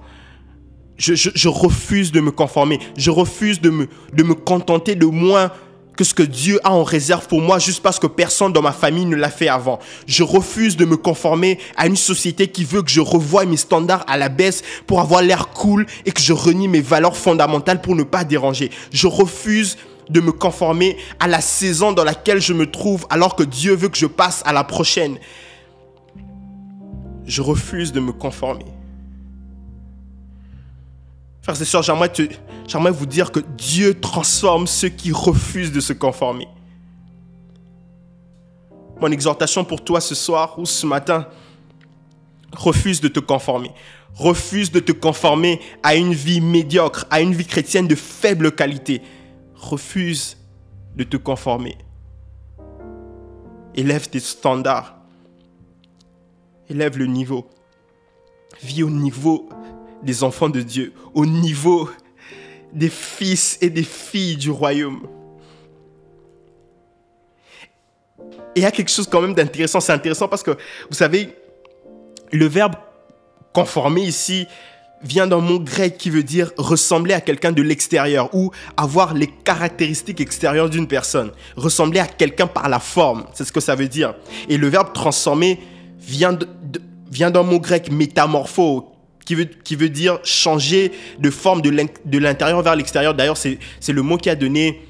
je, 1.01 1.49
refuse 1.49 2.13
de 2.13 2.21
me 2.21 2.31
conformer. 2.31 2.79
Je 2.97 3.11
refuse 3.11 3.61
de 3.61 3.71
me, 3.71 3.89
de 4.13 4.23
me 4.23 4.35
contenter 4.35 4.95
de 4.95 5.07
moins 5.07 5.51
que 5.97 6.05
ce 6.05 6.15
que 6.15 6.23
Dieu 6.23 6.61
a 6.63 6.73
en 6.73 6.85
réserve 6.85 7.27
pour 7.27 7.41
moi 7.41 7.59
juste 7.59 7.83
parce 7.83 7.99
que 7.99 8.07
personne 8.07 8.53
dans 8.53 8.63
ma 8.63 8.73
famille 8.73 9.07
ne 9.07 9.17
l'a 9.17 9.31
fait 9.31 9.49
avant. 9.49 9.79
Je 10.07 10.23
refuse 10.23 10.77
de 10.77 10.85
me 10.85 10.97
conformer 10.97 11.59
à 11.77 11.87
une 11.87 11.97
société 11.97 12.49
qui 12.49 12.65
veut 12.65 12.83
que 12.83 12.91
je 12.91 13.01
revoie 13.01 13.45
mes 13.45 13.57
standards 13.57 14.05
à 14.07 14.17
la 14.17 14.29
baisse 14.29 14.63
pour 14.87 15.01
avoir 15.01 15.23
l'air 15.23 15.49
cool 15.49 15.87
et 16.07 16.13
que 16.13 16.21
je 16.21 16.33
renie 16.33 16.69
mes 16.69 16.81
valeurs 16.81 17.17
fondamentales 17.17 17.81
pour 17.81 17.97
ne 17.97 18.03
pas 18.03 18.25
déranger. 18.25 18.71
Je 18.93 19.07
refuse 19.07 19.77
de 20.09 20.21
me 20.21 20.33
conformer 20.33 20.97
à 21.19 21.29
la 21.29 21.41
saison 21.41 21.93
dans 21.93 22.05
laquelle 22.05 22.41
je 22.41 22.53
me 22.53 22.71
trouve 22.71 23.07
alors 23.11 23.37
que 23.37 23.43
Dieu 23.43 23.75
veut 23.75 23.89
que 23.89 23.99
je 23.99 24.07
passe 24.07 24.43
à 24.45 24.53
la 24.53 24.65
prochaine. 24.65 25.19
Je 27.27 27.43
refuse 27.43 27.93
de 27.93 28.01
me 28.01 28.13
conformer. 28.13 28.65
Frères 31.43 31.61
et 31.61 31.65
sœurs, 31.65 31.83
j'aimerais 31.83 32.91
vous 32.91 33.07
dire 33.07 33.33
que 33.33 33.41
Dieu 33.41 33.99
transforme 33.99 34.67
ceux 34.67 34.91
qui 34.91 35.11
refusent 35.13 35.73
de 35.73 35.81
se 35.81 35.93
conformer. 35.93 36.49
Mon 39.01 39.11
exhortation 39.11 39.65
pour 39.65 39.83
toi 39.83 40.01
ce 40.01 40.15
soir 40.15 40.59
ou 40.59 40.67
ce 40.67 40.87
matin, 40.87 41.27
refuse 42.53 43.01
de 43.01 43.09
te 43.09 43.21
conformer. 43.21 43.71
Refuse 44.15 44.71
de 44.71 44.81
te 44.81 44.93
conformer 44.93 45.61
à 45.83 45.95
une 45.95 46.13
vie 46.13 46.43
médiocre, 46.43 47.07
à 47.11 47.23
une 47.23 47.33
vie 47.33 47.47
chrétienne 47.47 47.89
de 47.89 47.95
faible 47.95 48.53
qualité. 48.53 49.01
Refuse 49.55 50.37
de 50.97 51.05
te 51.05 51.17
conformer. 51.17 51.79
Élève 53.75 54.11
tes 54.11 54.21
standards. 54.21 54.97
Élève 56.69 56.99
le 56.99 57.07
niveau. 57.07 57.49
vit 58.63 58.83
au 58.83 58.91
niveau 58.91 59.49
des 60.03 60.23
enfants 60.23 60.49
de 60.49 60.61
Dieu, 60.61 60.93
au 61.15 61.27
niveau 61.27 61.89
des 62.73 62.89
fils 62.89 63.59
et 63.61 63.71
des 63.71 63.83
filles 63.83 64.37
du 64.37 64.51
royaume. 64.51 65.01
Et 68.55 68.61
il 68.61 68.63
y 68.63 68.67
a 68.67 68.71
quelque 68.71 68.91
chose 68.91 69.09
quand 69.09 69.21
même 69.21 69.35
d'intéressant. 69.35 69.81
C'est 69.81 69.93
intéressant 69.93 70.29
parce 70.29 70.43
que, 70.43 70.53
vous 70.53 70.97
savez, 70.97 71.35
le 72.33 72.47
verbe 72.47 72.75
conformer 73.53 74.03
ici 74.03 74.47
vient 75.03 75.27
d'un 75.27 75.39
mot 75.39 75.59
grec 75.59 75.97
qui 75.97 76.11
veut 76.11 76.23
dire 76.23 76.53
ressembler 76.59 77.15
à 77.15 77.21
quelqu'un 77.21 77.53
de 77.53 77.63
l'extérieur 77.63 78.29
ou 78.35 78.51
avoir 78.77 79.15
les 79.15 79.29
caractéristiques 79.29 80.21
extérieures 80.21 80.69
d'une 80.69 80.87
personne. 80.87 81.33
Ressembler 81.57 82.01
à 82.01 82.07
quelqu'un 82.07 82.47
par 82.47 82.69
la 82.69 82.81
forme, 82.81 83.25
c'est 83.33 83.45
ce 83.45 83.53
que 83.53 83.61
ça 83.61 83.75
veut 83.75 83.89
dire. 83.89 84.15
Et 84.49 84.59
le 84.59 84.69
verbe 84.69 84.93
transformer 84.93 85.59
vient 85.99 86.33
d'un 86.33 87.43
mot 87.43 87.61
grec 87.61 87.91
métamorpho 87.91 88.90
qui 89.65 89.77
veut, 89.77 89.89
dire 89.89 90.19
changer 90.25 90.93
de 91.19 91.31
forme 91.31 91.63
de 91.63 92.19
l'intérieur 92.19 92.63
vers 92.63 92.77
l'extérieur. 92.77 93.15
D'ailleurs, 93.15 93.37
c'est 93.37 93.59
le 93.89 94.03
mot 94.03 94.17
qui 94.17 94.31
a 94.31 94.35
donné 94.35 94.81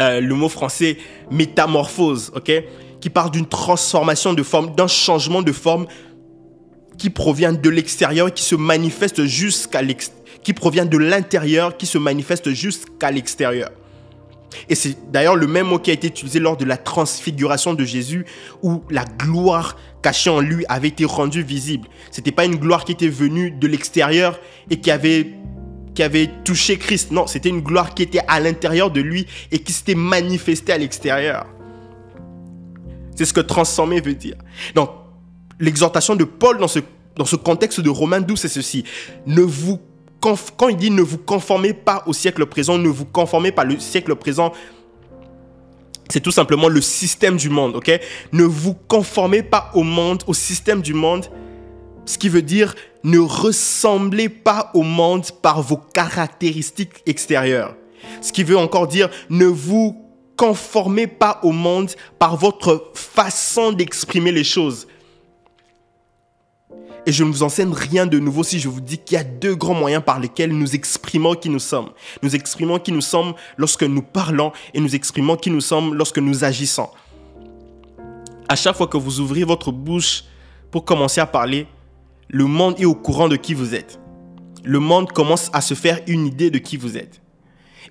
euh, 0.00 0.20
le 0.20 0.34
mot 0.34 0.48
français 0.48 0.98
métamorphose, 1.30 2.32
Qui 3.00 3.10
parle 3.10 3.30
d'une 3.30 3.46
transformation 3.46 4.34
de 4.34 4.42
forme, 4.42 4.74
d'un 4.74 4.88
changement 4.88 5.42
de 5.42 5.52
forme 5.52 5.86
qui 6.98 7.10
provient 7.10 7.52
de 7.52 7.70
l'extérieur, 7.70 8.32
qui 8.32 8.42
se 8.42 8.54
manifeste 8.54 9.24
jusqu'à 9.24 9.82
qui 10.42 10.52
provient 10.52 10.86
de 10.86 10.98
l'intérieur, 10.98 11.76
qui 11.76 11.86
se 11.86 11.98
manifeste 11.98 12.52
jusqu'à 12.52 13.10
l'extérieur. 13.10 13.70
Et 14.68 14.74
c'est 14.74 15.10
d'ailleurs 15.10 15.36
le 15.36 15.46
même 15.46 15.66
mot 15.66 15.78
qui 15.78 15.90
a 15.90 15.94
été 15.94 16.08
utilisé 16.08 16.40
lors 16.40 16.56
de 16.56 16.64
la 16.64 16.76
transfiguration 16.76 17.74
de 17.74 17.84
Jésus, 17.84 18.24
où 18.62 18.82
la 18.90 19.04
gloire 19.04 19.76
cachée 20.02 20.30
en 20.30 20.40
lui 20.40 20.64
avait 20.68 20.88
été 20.88 21.04
rendue 21.04 21.42
visible. 21.42 21.88
C'était 22.10 22.32
pas 22.32 22.44
une 22.44 22.56
gloire 22.56 22.84
qui 22.84 22.92
était 22.92 23.08
venue 23.08 23.50
de 23.50 23.66
l'extérieur 23.66 24.38
et 24.70 24.80
qui 24.80 24.90
avait 24.90 25.32
qui 25.94 26.02
avait 26.02 26.30
touché 26.44 26.76
Christ. 26.76 27.10
Non, 27.10 27.26
c'était 27.26 27.48
une 27.48 27.62
gloire 27.62 27.94
qui 27.94 28.02
était 28.02 28.20
à 28.28 28.38
l'intérieur 28.38 28.90
de 28.90 29.00
lui 29.00 29.26
et 29.50 29.58
qui 29.58 29.72
s'était 29.72 29.94
manifestée 29.94 30.72
à 30.72 30.78
l'extérieur. 30.78 31.46
C'est 33.16 33.24
ce 33.24 33.32
que 33.32 33.40
transformer 33.40 34.02
veut 34.02 34.14
dire. 34.14 34.36
Donc, 34.74 34.90
l'exhortation 35.58 36.14
de 36.14 36.24
Paul 36.24 36.58
dans 36.58 36.68
ce, 36.68 36.80
dans 37.16 37.24
ce 37.24 37.34
contexte 37.34 37.80
de 37.80 37.88
Romains 37.88 38.20
12, 38.20 38.38
c'est 38.38 38.48
ceci. 38.48 38.84
Ne 39.26 39.40
vous 39.40 39.80
quand 40.56 40.68
il 40.68 40.76
dit 40.76 40.90
ne 40.90 41.02
vous 41.02 41.18
conformez 41.18 41.72
pas 41.72 42.02
au 42.06 42.12
siècle 42.12 42.46
présent, 42.46 42.78
ne 42.78 42.88
vous 42.88 43.04
conformez 43.04 43.52
pas 43.52 43.66
au 43.66 43.78
siècle 43.78 44.14
présent, 44.16 44.52
c'est 46.08 46.20
tout 46.20 46.30
simplement 46.30 46.68
le 46.68 46.80
système 46.80 47.36
du 47.36 47.48
monde, 47.48 47.76
ok? 47.76 48.00
Ne 48.32 48.44
vous 48.44 48.74
conformez 48.74 49.42
pas 49.42 49.70
au 49.74 49.82
monde, 49.82 50.22
au 50.26 50.34
système 50.34 50.80
du 50.80 50.94
monde, 50.94 51.26
ce 52.04 52.18
qui 52.18 52.28
veut 52.28 52.42
dire 52.42 52.74
ne 53.04 53.18
ressemblez 53.18 54.28
pas 54.28 54.70
au 54.74 54.82
monde 54.82 55.26
par 55.42 55.62
vos 55.62 55.76
caractéristiques 55.76 57.02
extérieures. 57.06 57.76
Ce 58.20 58.32
qui 58.32 58.42
veut 58.42 58.58
encore 58.58 58.88
dire 58.88 59.10
ne 59.30 59.46
vous 59.46 60.02
conformez 60.36 61.06
pas 61.06 61.40
au 61.42 61.52
monde 61.52 61.90
par 62.18 62.36
votre 62.36 62.90
façon 62.94 63.72
d'exprimer 63.72 64.32
les 64.32 64.44
choses. 64.44 64.86
Et 67.06 67.12
je 67.12 67.22
ne 67.22 67.30
vous 67.30 67.44
enseigne 67.44 67.72
rien 67.72 68.04
de 68.04 68.18
nouveau 68.18 68.42
si 68.42 68.58
je 68.58 68.68
vous 68.68 68.80
dis 68.80 68.98
qu'il 68.98 69.16
y 69.16 69.20
a 69.20 69.24
deux 69.24 69.54
grands 69.54 69.74
moyens 69.74 70.02
par 70.04 70.18
lesquels 70.18 70.50
nous 70.50 70.74
exprimons 70.74 71.34
qui 71.34 71.48
nous 71.48 71.60
sommes. 71.60 71.90
Nous 72.22 72.34
exprimons 72.34 72.80
qui 72.80 72.90
nous 72.90 73.00
sommes 73.00 73.34
lorsque 73.56 73.84
nous 73.84 74.02
parlons 74.02 74.50
et 74.74 74.80
nous 74.80 74.96
exprimons 74.96 75.36
qui 75.36 75.50
nous 75.50 75.60
sommes 75.60 75.94
lorsque 75.94 76.18
nous 76.18 76.42
agissons. 76.42 76.88
À 78.48 78.56
chaque 78.56 78.76
fois 78.76 78.88
que 78.88 78.96
vous 78.96 79.20
ouvrez 79.20 79.44
votre 79.44 79.70
bouche 79.70 80.24
pour 80.72 80.84
commencer 80.84 81.20
à 81.20 81.26
parler, 81.26 81.68
le 82.28 82.44
monde 82.44 82.74
est 82.80 82.84
au 82.84 82.94
courant 82.94 83.28
de 83.28 83.36
qui 83.36 83.54
vous 83.54 83.76
êtes. 83.76 84.00
Le 84.64 84.80
monde 84.80 85.12
commence 85.12 85.48
à 85.52 85.60
se 85.60 85.74
faire 85.74 86.00
une 86.08 86.26
idée 86.26 86.50
de 86.50 86.58
qui 86.58 86.76
vous 86.76 86.96
êtes. 86.96 87.20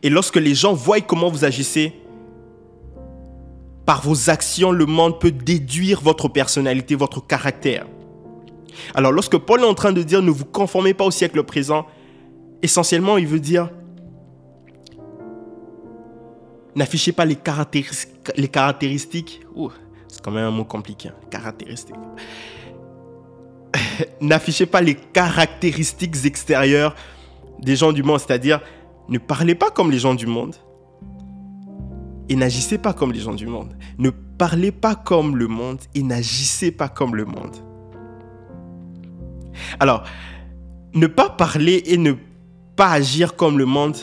Et 0.04 0.10
lorsque 0.10 0.36
les 0.36 0.54
gens 0.54 0.73
voient 0.73 0.99
comment 0.99 1.30
vous 1.30 1.45
agissez, 1.45 1.93
par 3.86 4.01
vos 4.01 4.30
actions, 4.30 4.71
le 4.71 4.86
monde 4.86 5.21
peut 5.21 5.32
déduire 5.32 6.01
votre 6.01 6.28
personnalité, 6.28 6.95
votre 6.95 7.25
caractère. 7.25 7.86
Alors 8.94 9.12
lorsque 9.12 9.38
Paul 9.38 9.62
est 9.62 9.66
en 9.66 9.74
train 9.74 9.92
de 9.92 10.04
dire 10.04 10.22
ne 10.22 10.32
vous 10.32 10.46
conformez 10.46 10.94
pas 10.94 11.06
au 11.06 11.12
siècle 11.12 11.44
présent, 11.44 11.86
essentiellement 12.62 13.18
il 13.18 13.28
veut 13.28 13.40
dire 13.40 13.70
n'affichez 16.76 17.12
pas 17.12 17.26
les, 17.26 17.36
caractéristiques. 17.36 19.42
c'est 20.08 20.22
quand 20.22 20.32
même 20.32 20.46
un 20.46 20.52
mot 20.52 20.66
compliqué, 20.66 21.10
hein, 21.10 21.16
caractéristiques. 21.30 21.96
n'affichez 24.22 24.66
pas 24.66 24.82
les 24.82 24.96
caractéristiques 24.96 26.26
extérieures 26.26 26.96
des 27.60 27.76
gens 27.76 27.92
du 27.92 28.04
monde, 28.04 28.20
c'est-à-dire 28.20 28.62
ne 29.10 29.18
parlez 29.18 29.56
pas 29.56 29.72
comme 29.72 29.92
les 29.92 30.00
gens 30.00 30.16
du 30.16 30.28
monde 30.28 30.56
et 32.28 32.36
n'agissez 32.36 32.78
pas 32.78 32.94
comme 32.94 33.12
les 33.12 33.20
gens 33.20 33.34
du 33.34 33.48
monde. 33.48 33.76
Ne 33.98 34.10
parlez 34.10 34.72
pas 34.72 34.96
comme 34.96 35.38
le 35.38 35.48
monde 35.48 35.80
et 35.94 36.04
n'agissez 36.04 36.72
pas 36.72 36.90
comme 36.90 37.16
le 37.16 37.26
monde. 37.26 37.56
Alors, 39.80 40.04
ne 40.94 41.08
pas 41.08 41.30
parler 41.30 41.84
et 41.86 41.98
ne 41.98 42.13
pas 42.76 42.91
agir 42.91 43.36
comme 43.36 43.58
le 43.58 43.65
monde, 43.65 43.98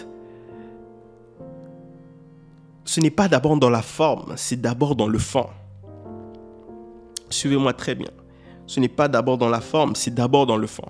ce 2.84 3.00
n'est 3.00 3.10
pas 3.10 3.28
d'abord 3.28 3.56
dans 3.56 3.70
la 3.70 3.82
forme, 3.82 4.34
c'est 4.36 4.60
d'abord 4.60 4.96
dans 4.96 5.08
le 5.08 5.18
fond. 5.18 5.46
Suivez-moi 7.30 7.72
très 7.72 7.94
bien. 7.94 8.10
Ce 8.66 8.80
n'est 8.80 8.88
pas 8.88 9.08
d'abord 9.08 9.38
dans 9.38 9.48
la 9.48 9.60
forme, 9.60 9.94
c'est 9.94 10.14
d'abord 10.14 10.46
dans 10.46 10.56
le 10.56 10.66
fond. 10.66 10.88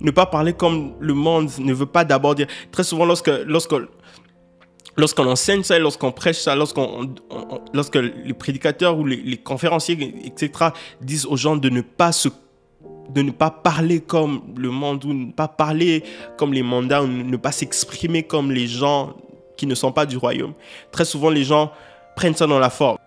Ne 0.00 0.10
pas 0.10 0.26
parler 0.26 0.52
comme 0.52 0.94
le 0.98 1.12
monde 1.12 1.50
ne 1.58 1.74
veut 1.74 1.86
pas 1.86 2.04
d'abord 2.04 2.34
dire. 2.34 2.46
Très 2.72 2.84
souvent, 2.84 3.04
lorsque, 3.04 3.30
lorsque, 3.46 3.74
lorsqu'on 4.96 5.26
enseigne 5.26 5.62
ça, 5.62 5.78
lorsqu'on 5.78 6.12
prêche 6.12 6.38
ça, 6.38 6.54
lorsqu'on, 6.54 7.14
lorsque 7.72 7.96
les 7.96 8.34
prédicateurs 8.34 8.98
ou 8.98 9.06
les, 9.06 9.36
conférenciers, 9.36 10.14
etc., 10.24 10.70
disent 11.00 11.26
aux 11.26 11.36
gens 11.36 11.56
de 11.56 11.68
ne 11.68 11.80
pas 11.80 12.12
se 12.12 12.28
de 13.10 13.22
ne 13.22 13.32
pas 13.32 13.50
parler 13.50 14.00
comme 14.00 14.42
le 14.56 14.70
monde 14.70 15.04
ou 15.04 15.12
ne 15.12 15.32
pas 15.32 15.48
parler 15.48 16.04
comme 16.36 16.52
les 16.52 16.62
mandats 16.62 17.02
ou 17.02 17.08
ne 17.08 17.36
pas 17.36 17.50
s'exprimer 17.50 18.22
comme 18.22 18.52
les 18.52 18.68
gens 18.68 19.16
qui 19.56 19.66
ne 19.66 19.74
sont 19.74 19.90
pas 19.90 20.06
du 20.06 20.16
royaume. 20.16 20.54
Très 20.92 21.04
souvent, 21.04 21.28
les 21.28 21.42
gens 21.42 21.72
prennent 22.14 22.36
ça 22.36 22.46
dans 22.46 22.60
la 22.60 22.70
forme. 22.70 22.98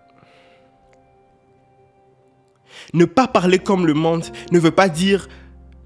Ne 2.92 3.06
pas 3.06 3.26
parler 3.26 3.58
comme 3.58 3.86
le 3.86 3.94
monde 3.94 4.26
ne 4.52 4.58
veut 4.58 4.70
pas 4.70 4.90
dire 4.90 5.26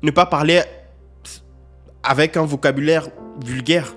ne 0.03 0.11
pas 0.11 0.27
parler 0.27 0.62
avec 2.03 2.37
un 2.37 2.44
vocabulaire 2.44 3.09
vulgaire, 3.44 3.94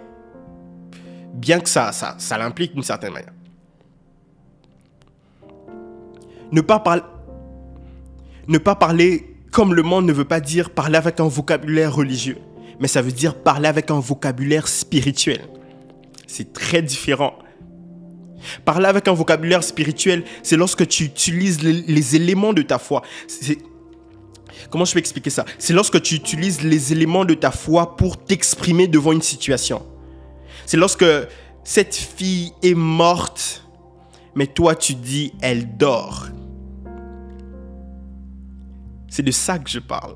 bien 1.41 1.59
que 1.59 1.67
ça, 1.67 1.91
l'implique 2.37 2.73
d'une 2.73 2.83
certaine 2.83 3.13
manière. 3.13 3.33
Ne 6.51 6.61
pas, 6.61 6.79
parler 6.79 7.01
ne 8.47 8.57
pas 8.57 8.75
parler 8.75 9.35
comme 9.51 9.73
le 9.73 9.83
monde 9.83 10.05
ne 10.05 10.13
veut 10.13 10.25
pas 10.25 10.39
dire 10.39 10.69
parler 10.69 10.97
avec 10.97 11.19
un 11.19 11.27
vocabulaire 11.27 11.93
religieux, 11.93 12.37
mais 12.79 12.87
ça 12.87 13.01
veut 13.01 13.11
dire 13.11 13.35
parler 13.35 13.67
avec 13.67 13.89
un 13.89 13.99
vocabulaire 13.99 14.67
spirituel. 14.67 15.41
C'est 16.27 16.53
très 16.53 16.81
différent. 16.81 17.33
Parler 18.65 18.87
avec 18.87 19.07
un 19.07 19.13
vocabulaire 19.13 19.63
spirituel, 19.63 20.23
c'est 20.43 20.57
lorsque 20.57 20.87
tu 20.87 21.03
utilises 21.03 21.61
les, 21.61 22.15
éléments 22.15 22.53
de 22.53 22.61
ta 22.61 22.79
foi. 22.79 23.01
Comment 24.69 24.85
je 24.85 24.93
peux 24.93 24.99
expliquer 24.99 25.29
ça? 25.29 25.45
C'est 25.57 25.73
lorsque 25.73 26.01
tu 26.01 26.15
utilises 26.15 26.61
les 26.61 26.91
éléments 26.91 27.25
de 27.25 27.33
ta 27.33 27.51
foi 27.51 27.95
pour 27.95 28.23
t'exprimer 28.23 28.87
devant 28.87 29.11
une 29.11 29.21
situation. 29.21 29.85
C'est 30.65 30.77
lorsque 30.77 31.05
cette 31.63 31.95
fille 31.95 32.53
est 32.63 32.73
morte, 32.73 33.65
mais 34.35 34.47
toi 34.47 34.75
tu 34.75 34.95
dis 34.95 35.33
elle 35.41 35.77
dort. 35.77 36.27
C'est 39.09 39.23
de 39.23 39.31
ça 39.31 39.59
que 39.59 39.69
je 39.69 39.79
parle. 39.79 40.15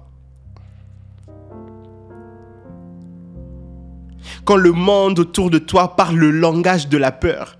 Quand 4.46 4.56
le 4.56 4.72
monde 4.72 5.20
autour 5.20 5.50
de 5.50 5.58
toi 5.58 5.96
parle 5.96 6.16
le 6.16 6.32
langage 6.32 6.88
de 6.88 6.98
la 6.98 7.12
peur, 7.12 7.58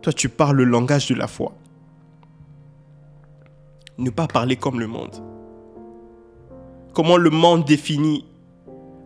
toi 0.00 0.12
tu 0.12 0.28
parles 0.28 0.56
le 0.56 0.64
langage 0.64 1.08
de 1.08 1.14
la 1.14 1.26
foi. 1.26 1.54
Ne 3.98 4.10
pas 4.10 4.26
parler 4.26 4.56
comme 4.56 4.80
le 4.80 4.86
monde. 4.86 5.22
Comment 6.94 7.16
le 7.16 7.30
monde 7.30 7.64
définit 7.64 8.24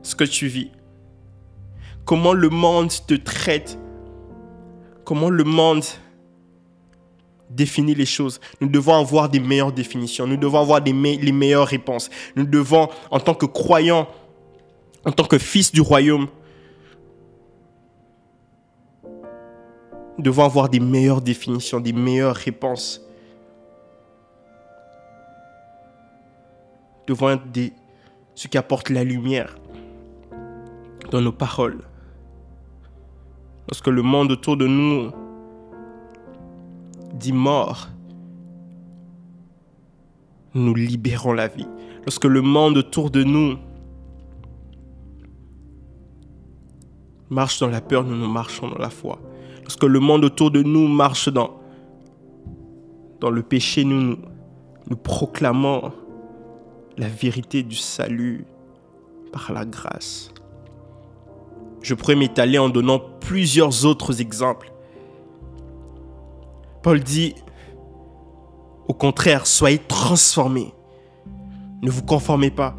ce 0.03 0.15
que 0.15 0.25
tu 0.25 0.47
vis. 0.47 0.71
Comment 2.09 2.33
le 2.33 2.49
monde 2.49 2.91
te 3.07 3.13
traite. 3.13 3.79
Comment 5.05 5.29
le 5.29 5.45
monde 5.45 5.85
définir 7.51 7.99
les 7.99 8.07
choses. 8.07 8.41
Nous 8.63 8.69
devons 8.71 8.95
avoir 8.95 9.29
des 9.29 9.41
meilleures 9.41 9.73
définitions. 9.73 10.27
Nous 10.27 10.39
devons 10.39 10.59
avoir 10.59 10.83
les 10.83 10.95
meilleures 10.95 11.67
réponses. 11.67 12.09
Nous 12.35 12.47
devons, 12.47 12.89
en 13.11 13.21
tant 13.21 13.35
que 13.35 13.45
croyants, 13.45 14.09
en 15.05 15.13
tant 15.13 15.25
que 15.25 15.37
fils 15.37 15.71
du 15.71 15.83
royaume, 15.83 16.29
nous 20.17 20.25
devons 20.25 20.45
avoir 20.45 20.71
des 20.71 20.81
meilleures 20.81 21.21
définitions, 21.21 21.79
des 21.79 21.93
meilleures 21.93 22.37
réponses. 22.37 23.05
devons 27.07 27.29
être 27.29 27.53
des, 27.53 27.75
qui 28.35 28.57
apportent 28.57 28.89
la 28.89 29.05
lumière 29.05 29.59
dans 31.11 31.21
nos 31.21 31.33
paroles. 31.33 31.85
Lorsque 33.69 33.89
le 33.89 34.03
monde 34.03 34.33
autour 34.33 34.57
de 34.57 34.67
nous 34.67 35.11
dit 37.15 37.33
mort, 37.33 37.89
nous 40.55 40.75
libérons 40.75 41.33
la 41.33 41.49
vie. 41.49 41.67
Lorsque 42.05 42.25
le 42.25 42.41
monde 42.41 42.79
autour 42.79 43.11
de 43.11 43.23
nous 43.23 43.59
marche 47.29 47.61
dans 47.61 47.69
la 47.69 47.83
peur, 47.83 48.05
nous 48.05 48.17
nous 48.17 48.29
marchons 48.29 48.69
dans 48.69 48.79
la 48.79 48.89
foi. 48.89 49.19
Lorsque 49.63 49.85
le 49.85 50.01
monde 50.01 50.25
autour 50.25 50.51
de 50.51 50.63
nous 50.63 50.89
marche 50.89 51.29
dans, 51.29 51.61
le 53.21 53.43
péché, 53.43 53.85
nous, 53.85 54.17
nous 54.89 54.97
proclamons 54.97 55.93
la 56.97 57.09
vérité 57.09 57.63
du 57.63 57.77
salut 57.77 58.47
par 59.31 59.53
la 59.53 59.67
grâce. 59.67 60.33
Je 61.83 61.95
pourrais 61.95 62.17
m'étaler 62.17 62.59
en 62.59 62.71
donnant 62.71 62.99
plusieurs 63.29 63.85
autres 63.85 64.23
exemples. 64.23 64.73
Paul 66.83 66.99
dit, 67.01 67.35
au 68.89 68.95
contraire, 68.95 69.47
soyez 69.47 69.79
transformés. 69.79 70.73
Ne 71.83 71.91
vous 71.91 72.03
conformez 72.03 72.51
pas, 72.51 72.75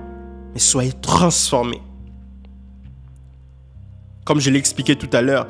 mais 0.54 0.60
soyez 0.60 0.92
transformés. 0.92 1.84
Comme 4.26 4.40
je 4.40 4.50
l'ai 4.50 4.58
expliqué 4.58 4.96
tout 4.96 5.10
à 5.14 5.22
l'heure, 5.22 5.48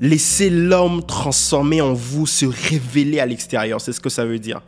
laissez 0.00 0.48
l'homme 0.48 1.02
transformé 1.02 1.80
en 1.80 1.92
vous 1.92 2.26
se 2.26 2.46
révéler 2.46 3.18
à 3.18 3.26
l'extérieur. 3.26 3.80
C'est 3.80 3.92
ce 3.92 4.00
que 4.00 4.10
ça 4.10 4.24
veut 4.24 4.38
dire. 4.38 4.62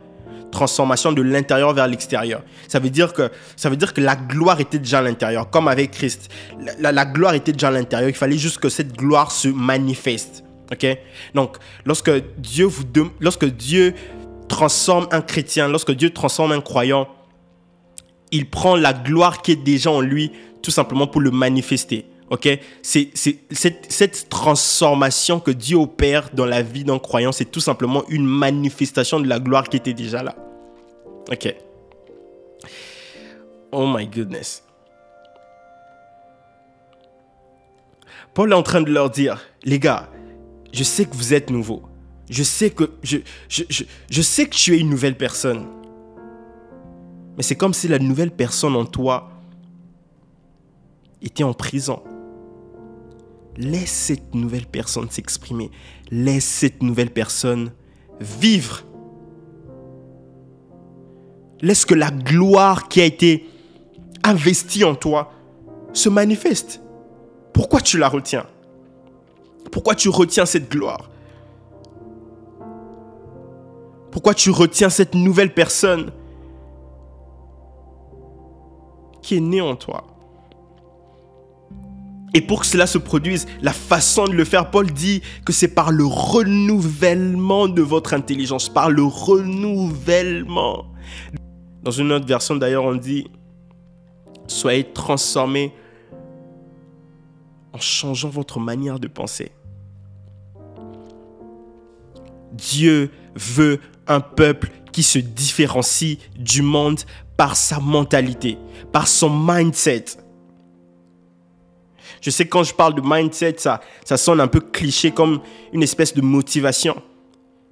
Transformation 0.51 1.11
de 1.11 1.21
l'intérieur 1.21 1.73
vers 1.73 1.87
l'extérieur. 1.87 2.41
Ça 2.67 2.79
veut 2.79 2.89
dire 2.89 3.13
que 3.13 3.29
ça 3.55 3.69
veut 3.69 3.75
dire 3.75 3.93
que 3.93 4.01
la 4.01 4.15
gloire 4.15 4.59
était 4.59 4.79
déjà 4.79 4.99
à 4.99 5.01
l'intérieur, 5.01 5.49
comme 5.49 5.67
avec 5.67 5.91
Christ. 5.91 6.29
La, 6.79 7.05
gloire 7.05 7.33
était 7.33 7.51
déjà 7.51 7.67
à 7.67 7.71
l'intérieur. 7.71 8.09
Il 8.09 8.15
fallait 8.15 8.37
juste 8.37 8.59
que 8.59 8.69
cette 8.69 8.95
gloire 8.95 9.31
se 9.31 9.47
manifeste. 9.49 10.43
Ok? 10.71 10.85
Donc, 11.33 11.57
lorsque 11.85 12.11
Dieu 12.37 12.65
vous 12.65 12.83
lorsque 13.19 13.45
Dieu 13.45 13.93
transforme 14.47 15.07
un 15.11 15.21
chrétien, 15.21 15.67
lorsque 15.67 15.91
Dieu 15.91 16.11
transforme 16.11 16.53
un 16.53 16.61
croyant, 16.61 17.07
il 18.31 18.49
prend 18.49 18.75
la 18.75 18.93
gloire 18.93 19.41
qui 19.41 19.51
est 19.51 19.63
déjà 19.63 19.91
en 19.91 20.01
lui, 20.01 20.31
tout 20.61 20.71
simplement 20.71 21.07
pour 21.07 21.21
le 21.21 21.31
manifester. 21.31 22.05
Ok, 22.29 22.49
c'est 22.81 23.11
cette, 23.51 24.27
transformation 24.29 25.39
que 25.39 25.51
Dieu 25.51 25.77
opère 25.77 26.29
dans 26.33 26.45
la 26.45 26.61
vie 26.61 26.83
d'un 26.83 26.99
croyant, 26.99 27.31
c'est 27.31 27.49
tout 27.49 27.61
simplement 27.61 28.03
une 28.09 28.25
manifestation 28.25 29.21
de 29.21 29.27
la 29.29 29.39
gloire 29.39 29.69
qui 29.69 29.77
était 29.77 29.93
déjà 29.93 30.23
là. 30.23 30.35
Ok? 31.31 31.55
Oh 33.71 33.87
my 33.87 34.05
goodness. 34.07 34.63
Paul 38.33 38.51
est 38.51 38.55
en 38.55 38.63
train 38.63 38.81
de 38.81 38.91
leur 38.91 39.09
dire, 39.09 39.41
les 39.63 39.79
gars, 39.79 40.09
je 40.73 40.83
sais 40.83 41.05
que 41.05 41.15
vous 41.15 41.33
êtes 41.33 41.49
nouveaux. 41.49 41.83
Je 42.29 42.43
sais 42.43 42.71
que 42.71 42.91
je, 43.03 43.19
je, 43.47 43.63
je 44.09 44.21
sais 44.21 44.47
que 44.47 44.55
tu 44.55 44.75
es 44.75 44.79
une 44.79 44.89
nouvelle 44.89 45.15
personne. 45.15 45.65
Mais 47.37 47.43
c'est 47.43 47.55
comme 47.55 47.73
si 47.73 47.87
la 47.87 47.99
nouvelle 47.99 48.31
personne 48.31 48.75
en 48.75 48.85
toi 48.85 49.29
était 51.21 51.43
en 51.43 51.53
prison. 51.53 52.01
Laisse 53.57 53.91
cette 53.91 54.35
nouvelle 54.35 54.65
personne 54.65 55.09
s'exprimer. 55.09 55.71
Laisse 56.11 56.45
cette 56.45 56.83
nouvelle 56.83 57.11
personne 57.11 57.71
vivre. 58.19 58.83
Laisse 61.61 61.85
que 61.85 61.95
la 61.95 62.11
gloire 62.11 62.87
qui 62.87 63.01
a 63.01 63.05
été 63.05 63.49
investie 64.23 64.83
en 64.83 64.95
toi 64.95 65.31
se 65.93 66.09
manifeste. 66.09 66.81
Pourquoi 67.53 67.81
tu 67.81 67.97
la 67.97 68.09
retiens? 68.09 68.45
Pourquoi 69.71 69.95
tu 69.95 70.09
retiens 70.09 70.45
cette 70.45 70.69
gloire? 70.69 71.09
Pourquoi 74.11 74.33
tu 74.33 74.51
retiens 74.51 74.89
cette 74.89 75.15
nouvelle 75.15 75.53
personne 75.53 76.11
qui 79.21 79.37
est 79.37 79.41
née 79.41 79.61
en 79.61 79.75
toi? 79.75 80.16
Et 82.33 82.41
pour 82.41 82.61
que 82.61 82.65
cela 82.65 82.87
se 82.87 82.97
produise, 82.97 83.47
la 83.61 83.73
façon 83.73 84.25
de 84.25 84.33
le 84.33 84.43
faire, 84.43 84.69
Paul 84.69 84.91
dit 84.91 85.21
que 85.45 85.53
c'est 85.53 85.69
par 85.69 85.91
le 85.91 86.05
renouvellement 86.05 87.67
de 87.67 87.81
votre 87.81 88.13
intelligence, 88.13 88.69
par 88.69 88.89
le 88.89 89.03
renouvellement. 89.03 90.85
Dans 91.83 91.91
une 91.91 92.11
autre 92.11 92.27
version 92.27 92.55
d'ailleurs, 92.55 92.83
on 92.83 92.95
dit, 92.95 93.29
soyez 94.47 94.83
transformés 94.83 95.73
en 97.73 97.79
changeant 97.79 98.29
votre 98.29 98.59
manière 98.59 98.99
de 98.99 99.07
penser. 99.07 99.51
Dieu 102.51 103.11
veut 103.35 103.79
un 104.07 104.19
peuple 104.19 104.71
qui 104.91 105.03
se 105.03 105.19
différencie 105.19 106.17
du 106.37 106.61
monde 106.61 106.99
par 107.37 107.55
sa 107.55 107.79
mentalité, 107.79 108.57
par 108.91 109.07
son 109.07 109.29
mindset. 109.29 110.05
Je 112.21 112.29
sais 112.29 112.45
que 112.45 112.49
quand 112.49 112.63
je 112.63 112.73
parle 112.73 112.95
de 112.95 113.01
mindset, 113.03 113.55
ça, 113.57 113.81
ça 114.05 114.17
sonne 114.17 114.39
un 114.39 114.47
peu 114.47 114.59
cliché 114.59 115.11
comme 115.11 115.41
une 115.73 115.83
espèce 115.83 116.13
de 116.13 116.21
motivation. 116.21 117.01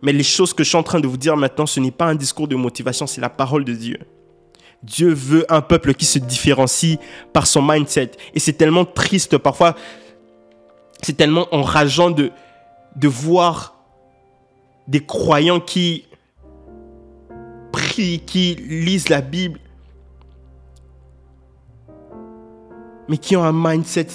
Mais 0.01 0.13
les 0.13 0.23
choses 0.23 0.53
que 0.53 0.63
je 0.63 0.69
suis 0.69 0.77
en 0.77 0.83
train 0.83 0.99
de 0.99 1.07
vous 1.07 1.17
dire 1.17 1.35
maintenant, 1.35 1.65
ce 1.65 1.79
n'est 1.79 1.91
pas 1.91 2.05
un 2.05 2.15
discours 2.15 2.47
de 2.47 2.55
motivation, 2.55 3.07
c'est 3.07 3.21
la 3.21 3.29
parole 3.29 3.65
de 3.65 3.73
Dieu. 3.73 3.99
Dieu 4.83 5.11
veut 5.11 5.45
un 5.51 5.61
peuple 5.61 5.93
qui 5.95 6.05
se 6.05 6.19
différencie 6.19 6.99
par 7.33 7.47
son 7.47 7.61
mindset. 7.61 8.11
Et 8.33 8.39
c'est 8.39 8.53
tellement 8.53 8.85
triste 8.85 9.37
parfois, 9.37 9.75
c'est 11.01 11.17
tellement 11.17 11.47
enrageant 11.51 12.11
de, 12.11 12.31
de 12.95 13.07
voir 13.07 13.75
des 14.87 15.03
croyants 15.03 15.59
qui 15.59 16.05
prient, 17.71 18.21
qui 18.25 18.55
lisent 18.55 19.09
la 19.09 19.21
Bible, 19.21 19.59
mais 23.07 23.17
qui 23.17 23.35
ont 23.35 23.43
un 23.43 23.53
mindset 23.53 24.07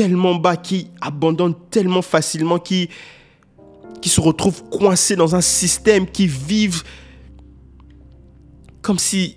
tellement 0.00 0.34
bas, 0.34 0.56
qui 0.56 0.88
abandonnent 1.02 1.60
tellement 1.70 2.00
facilement, 2.00 2.58
qui, 2.58 2.88
qui 4.00 4.08
se 4.08 4.18
retrouvent 4.18 4.64
coincés 4.70 5.14
dans 5.14 5.34
un 5.34 5.42
système, 5.42 6.06
qui 6.06 6.26
vivent 6.26 6.84
comme 8.80 8.98
si 8.98 9.36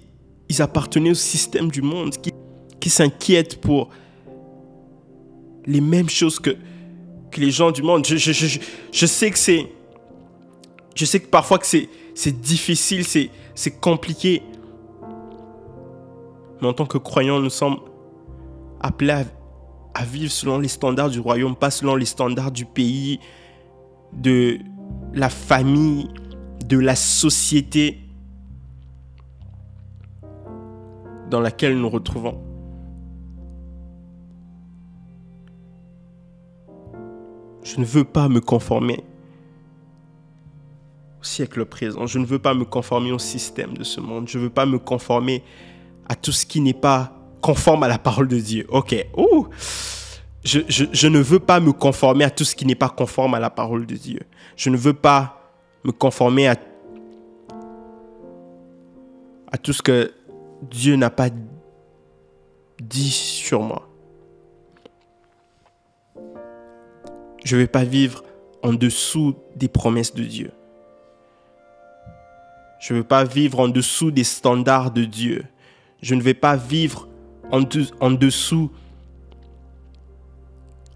appartenaient 0.59 1.11
au 1.11 1.15
système 1.15 1.69
du 1.69 1.81
monde, 1.81 2.15
qui, 2.15 2.31
qui 2.79 2.89
s'inquiètent 2.89 3.59
pour 3.59 3.89
les 5.65 5.81
mêmes 5.81 6.09
choses 6.09 6.39
que, 6.39 6.51
que 7.31 7.41
les 7.41 7.51
gens 7.51 7.71
du 7.71 7.81
monde. 7.81 8.05
Je, 8.05 8.15
je, 8.15 8.31
je, 8.31 8.59
je 8.91 9.05
sais 9.05 9.31
que 9.31 9.39
c'est... 9.39 9.67
Je 10.95 11.03
sais 11.03 11.19
que 11.19 11.27
parfois 11.27 11.57
que 11.57 11.65
c'est, 11.65 11.89
c'est 12.15 12.39
difficile, 12.39 13.03
c'est, 13.03 13.31
c'est 13.53 13.81
compliqué. 13.81 14.43
Mais 16.61 16.67
en 16.69 16.73
tant 16.73 16.85
que 16.85 16.99
croyants, 16.99 17.39
nous 17.39 17.49
sommes 17.49 17.79
appelés 18.79 19.11
à 19.11 19.25
à 19.93 20.05
vivre 20.05 20.31
selon 20.31 20.59
les 20.59 20.67
standards 20.67 21.09
du 21.09 21.19
royaume, 21.19 21.55
pas 21.55 21.71
selon 21.71 21.95
les 21.95 22.05
standards 22.05 22.51
du 22.51 22.65
pays, 22.65 23.19
de 24.13 24.59
la 25.13 25.29
famille, 25.29 26.07
de 26.65 26.79
la 26.79 26.95
société 26.95 27.99
dans 31.29 31.39
laquelle 31.39 31.75
nous 31.75 31.81
nous 31.81 31.89
retrouvons. 31.89 32.39
Je 37.63 37.79
ne 37.79 37.85
veux 37.85 38.03
pas 38.03 38.29
me 38.29 38.39
conformer 38.39 39.03
au 41.19 41.23
siècle 41.23 41.65
présent. 41.65 42.05
Je 42.05 42.19
ne 42.19 42.25
veux 42.25 42.39
pas 42.39 42.53
me 42.53 42.65
conformer 42.65 43.11
au 43.11 43.19
système 43.19 43.75
de 43.77 43.83
ce 43.83 44.01
monde. 44.01 44.27
Je 44.27 44.37
ne 44.37 44.43
veux 44.43 44.49
pas 44.49 44.65
me 44.65 44.77
conformer 44.77 45.43
à 46.07 46.15
tout 46.15 46.31
ce 46.31 46.45
qui 46.45 46.59
n'est 46.59 46.73
pas 46.73 47.22
conforme 47.43 47.83
à 47.83 47.89
la 47.89 47.99
parole 47.99 48.29
de 48.29 48.39
Dieu. 48.39 48.65
Ok. 48.69 48.95
Ouh. 49.17 49.47
Je, 50.45 50.59
je, 50.67 51.07
ne 51.07 51.19
veux 51.19 51.39
pas 51.39 51.59
me 51.59 51.71
conformer 51.71 52.23
à 52.23 52.29
tout 52.29 52.43
ce 52.43 52.55
qui 52.55 52.65
n'est 52.65 52.75
pas 52.75 52.89
conforme 52.89 53.33
à 53.33 53.39
la 53.39 53.49
parole 53.49 53.85
de 53.85 53.95
Dieu. 53.95 54.21
Je 54.55 54.69
ne 54.69 54.77
veux 54.77 54.93
pas 54.93 55.53
me 55.83 55.91
conformer 55.91 56.47
à, 56.47 56.55
à 59.51 59.57
tout 59.57 59.73
ce 59.73 59.81
que 59.81 60.13
Dieu 60.63 60.95
n'a 60.95 61.09
pas 61.09 61.29
dit 62.81 63.11
sur 63.11 63.61
moi. 63.61 63.89
Je 67.43 67.55
ne 67.55 67.61
vais 67.61 67.67
pas 67.67 67.83
vivre 67.83 68.23
en 68.63 68.73
dessous 68.73 69.35
des 69.55 69.67
promesses 69.67 70.13
de 70.13 70.23
Dieu. 70.23 70.51
Je 72.79 72.93
ne 72.93 72.99
veux 72.99 73.05
pas 73.05 73.25
vivre 73.25 73.59
en 73.59 73.67
dessous 73.67 74.11
des 74.11 74.23
standards 74.23 74.91
de 74.91 75.03
Dieu. 75.03 75.45
Je 76.01 76.15
ne 76.15 76.21
vais 76.21 76.33
pas 76.33 76.55
vivre 76.55 77.07
en, 77.51 78.11
dessous 78.11 78.71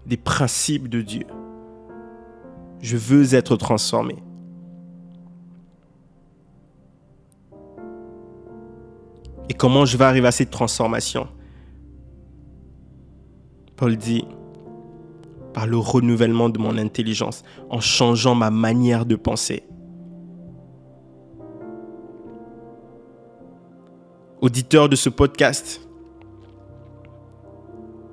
des 0.06 0.16
principes 0.16 0.88
de 0.88 1.02
Dieu. 1.02 1.26
Je 2.80 2.96
veux 2.96 3.34
être 3.34 3.56
transformé. 3.56 4.16
Et 9.48 9.54
comment 9.54 9.84
je 9.84 9.96
vais 9.96 10.04
arriver 10.04 10.28
à 10.28 10.32
cette 10.32 10.50
transformation? 10.50 11.28
Paul 13.76 13.96
dit, 13.96 14.24
par 15.54 15.66
le 15.66 15.78
renouvellement 15.78 16.48
de 16.48 16.58
mon 16.58 16.76
intelligence, 16.76 17.42
en 17.70 17.80
changeant 17.80 18.34
ma 18.34 18.50
manière 18.50 19.06
de 19.06 19.16
penser. 19.16 19.62
Auditeur 24.40 24.88
de 24.88 24.96
ce 24.96 25.08
podcast, 25.08 25.87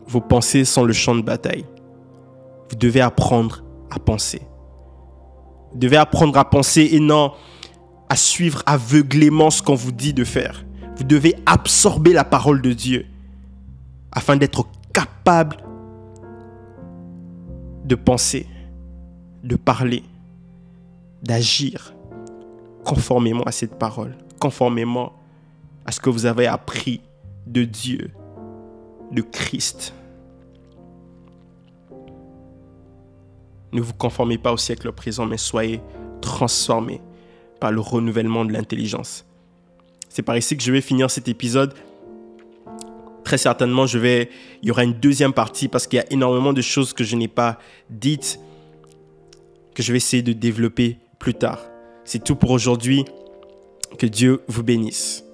vos 0.08 0.22
pensées 0.22 0.66
sont 0.66 0.84
le 0.84 0.94
champ 0.94 1.16
de 1.16 1.22
bataille. 1.22 1.66
Vous 2.70 2.76
devez 2.76 3.02
apprendre 3.02 3.64
à 3.92 4.00
penser. 4.00 4.42
Vous 5.72 5.80
devez 5.80 5.98
apprendre 5.98 6.38
à 6.38 6.50
penser 6.50 6.90
et 6.92 7.00
non 7.00 7.32
à 8.10 8.16
suivre 8.16 8.62
aveuglément 8.66 9.50
ce 9.50 9.62
qu'on 9.62 9.76
vous 9.76 9.92
dit 9.92 10.14
de 10.14 10.24
faire. 10.24 10.66
Vous 10.98 11.04
devez 11.04 11.36
absorber 11.46 12.14
la 12.14 12.24
parole 12.24 12.62
de 12.62 12.72
Dieu 12.74 13.06
afin 14.12 14.38
d'être 14.38 14.68
capable 14.94 15.58
de 17.84 17.96
penser, 17.96 18.48
de 19.44 19.56
parler, 19.56 20.04
d'agir 21.22 21.94
conformément 22.84 23.44
à 23.44 23.52
cette 23.52 23.78
parole, 23.78 24.16
conformément 24.40 25.14
à 25.86 25.92
ce 25.92 26.00
que 26.00 26.10
vous 26.10 26.26
avez 26.26 26.48
appris 26.48 27.02
de 27.48 27.64
Dieu, 27.64 28.12
de 29.12 29.22
Christ. 29.22 29.94
Ne 33.72 33.82
vous 33.82 33.94
conformez 33.94 34.38
pas 34.38 34.54
au 34.54 34.58
siècle 34.58 34.92
présent, 34.92 35.26
mais 35.26 35.38
soyez 35.38 35.82
transformés 36.22 37.02
par 37.60 37.72
le 37.72 37.82
renouvellement 37.82 38.46
de 38.46 38.54
l'intelligence. 38.54 39.26
C'est 40.08 40.22
par 40.22 40.38
ici 40.38 40.56
que 40.56 40.64
je 40.64 40.72
vais 40.72 40.80
finir 40.80 41.12
cet 41.12 41.28
épisode. 41.28 41.74
Très 43.26 43.38
certainement, 43.38 43.86
je 43.86 43.98
vais, 44.00 44.30
il 44.62 44.70
y 44.70 44.72
aura 44.72 44.86
une 44.86 44.94
deuxième 44.94 45.34
partie 45.34 45.68
parce 45.68 45.88
qu'il 45.88 45.98
y 45.98 46.00
a 46.00 46.06
énormément 46.10 46.54
de 46.54 46.62
choses 46.62 46.94
que 46.94 47.04
je 47.04 47.18
n'ai 47.18 47.28
pas 47.28 47.60
dites, 47.90 48.40
que 49.74 49.84
je 49.84 49.92
vais 49.92 49.98
essayer 49.98 50.24
de 50.24 50.32
développer 50.32 51.00
plus 51.20 51.34
tard. 51.34 51.60
C'est 52.06 52.24
tout 52.24 52.36
pour 52.36 52.52
aujourd'hui. 52.52 53.04
Que 53.98 54.06
Dieu 54.06 54.42
vous 54.48 54.64
bénisse. 54.64 55.25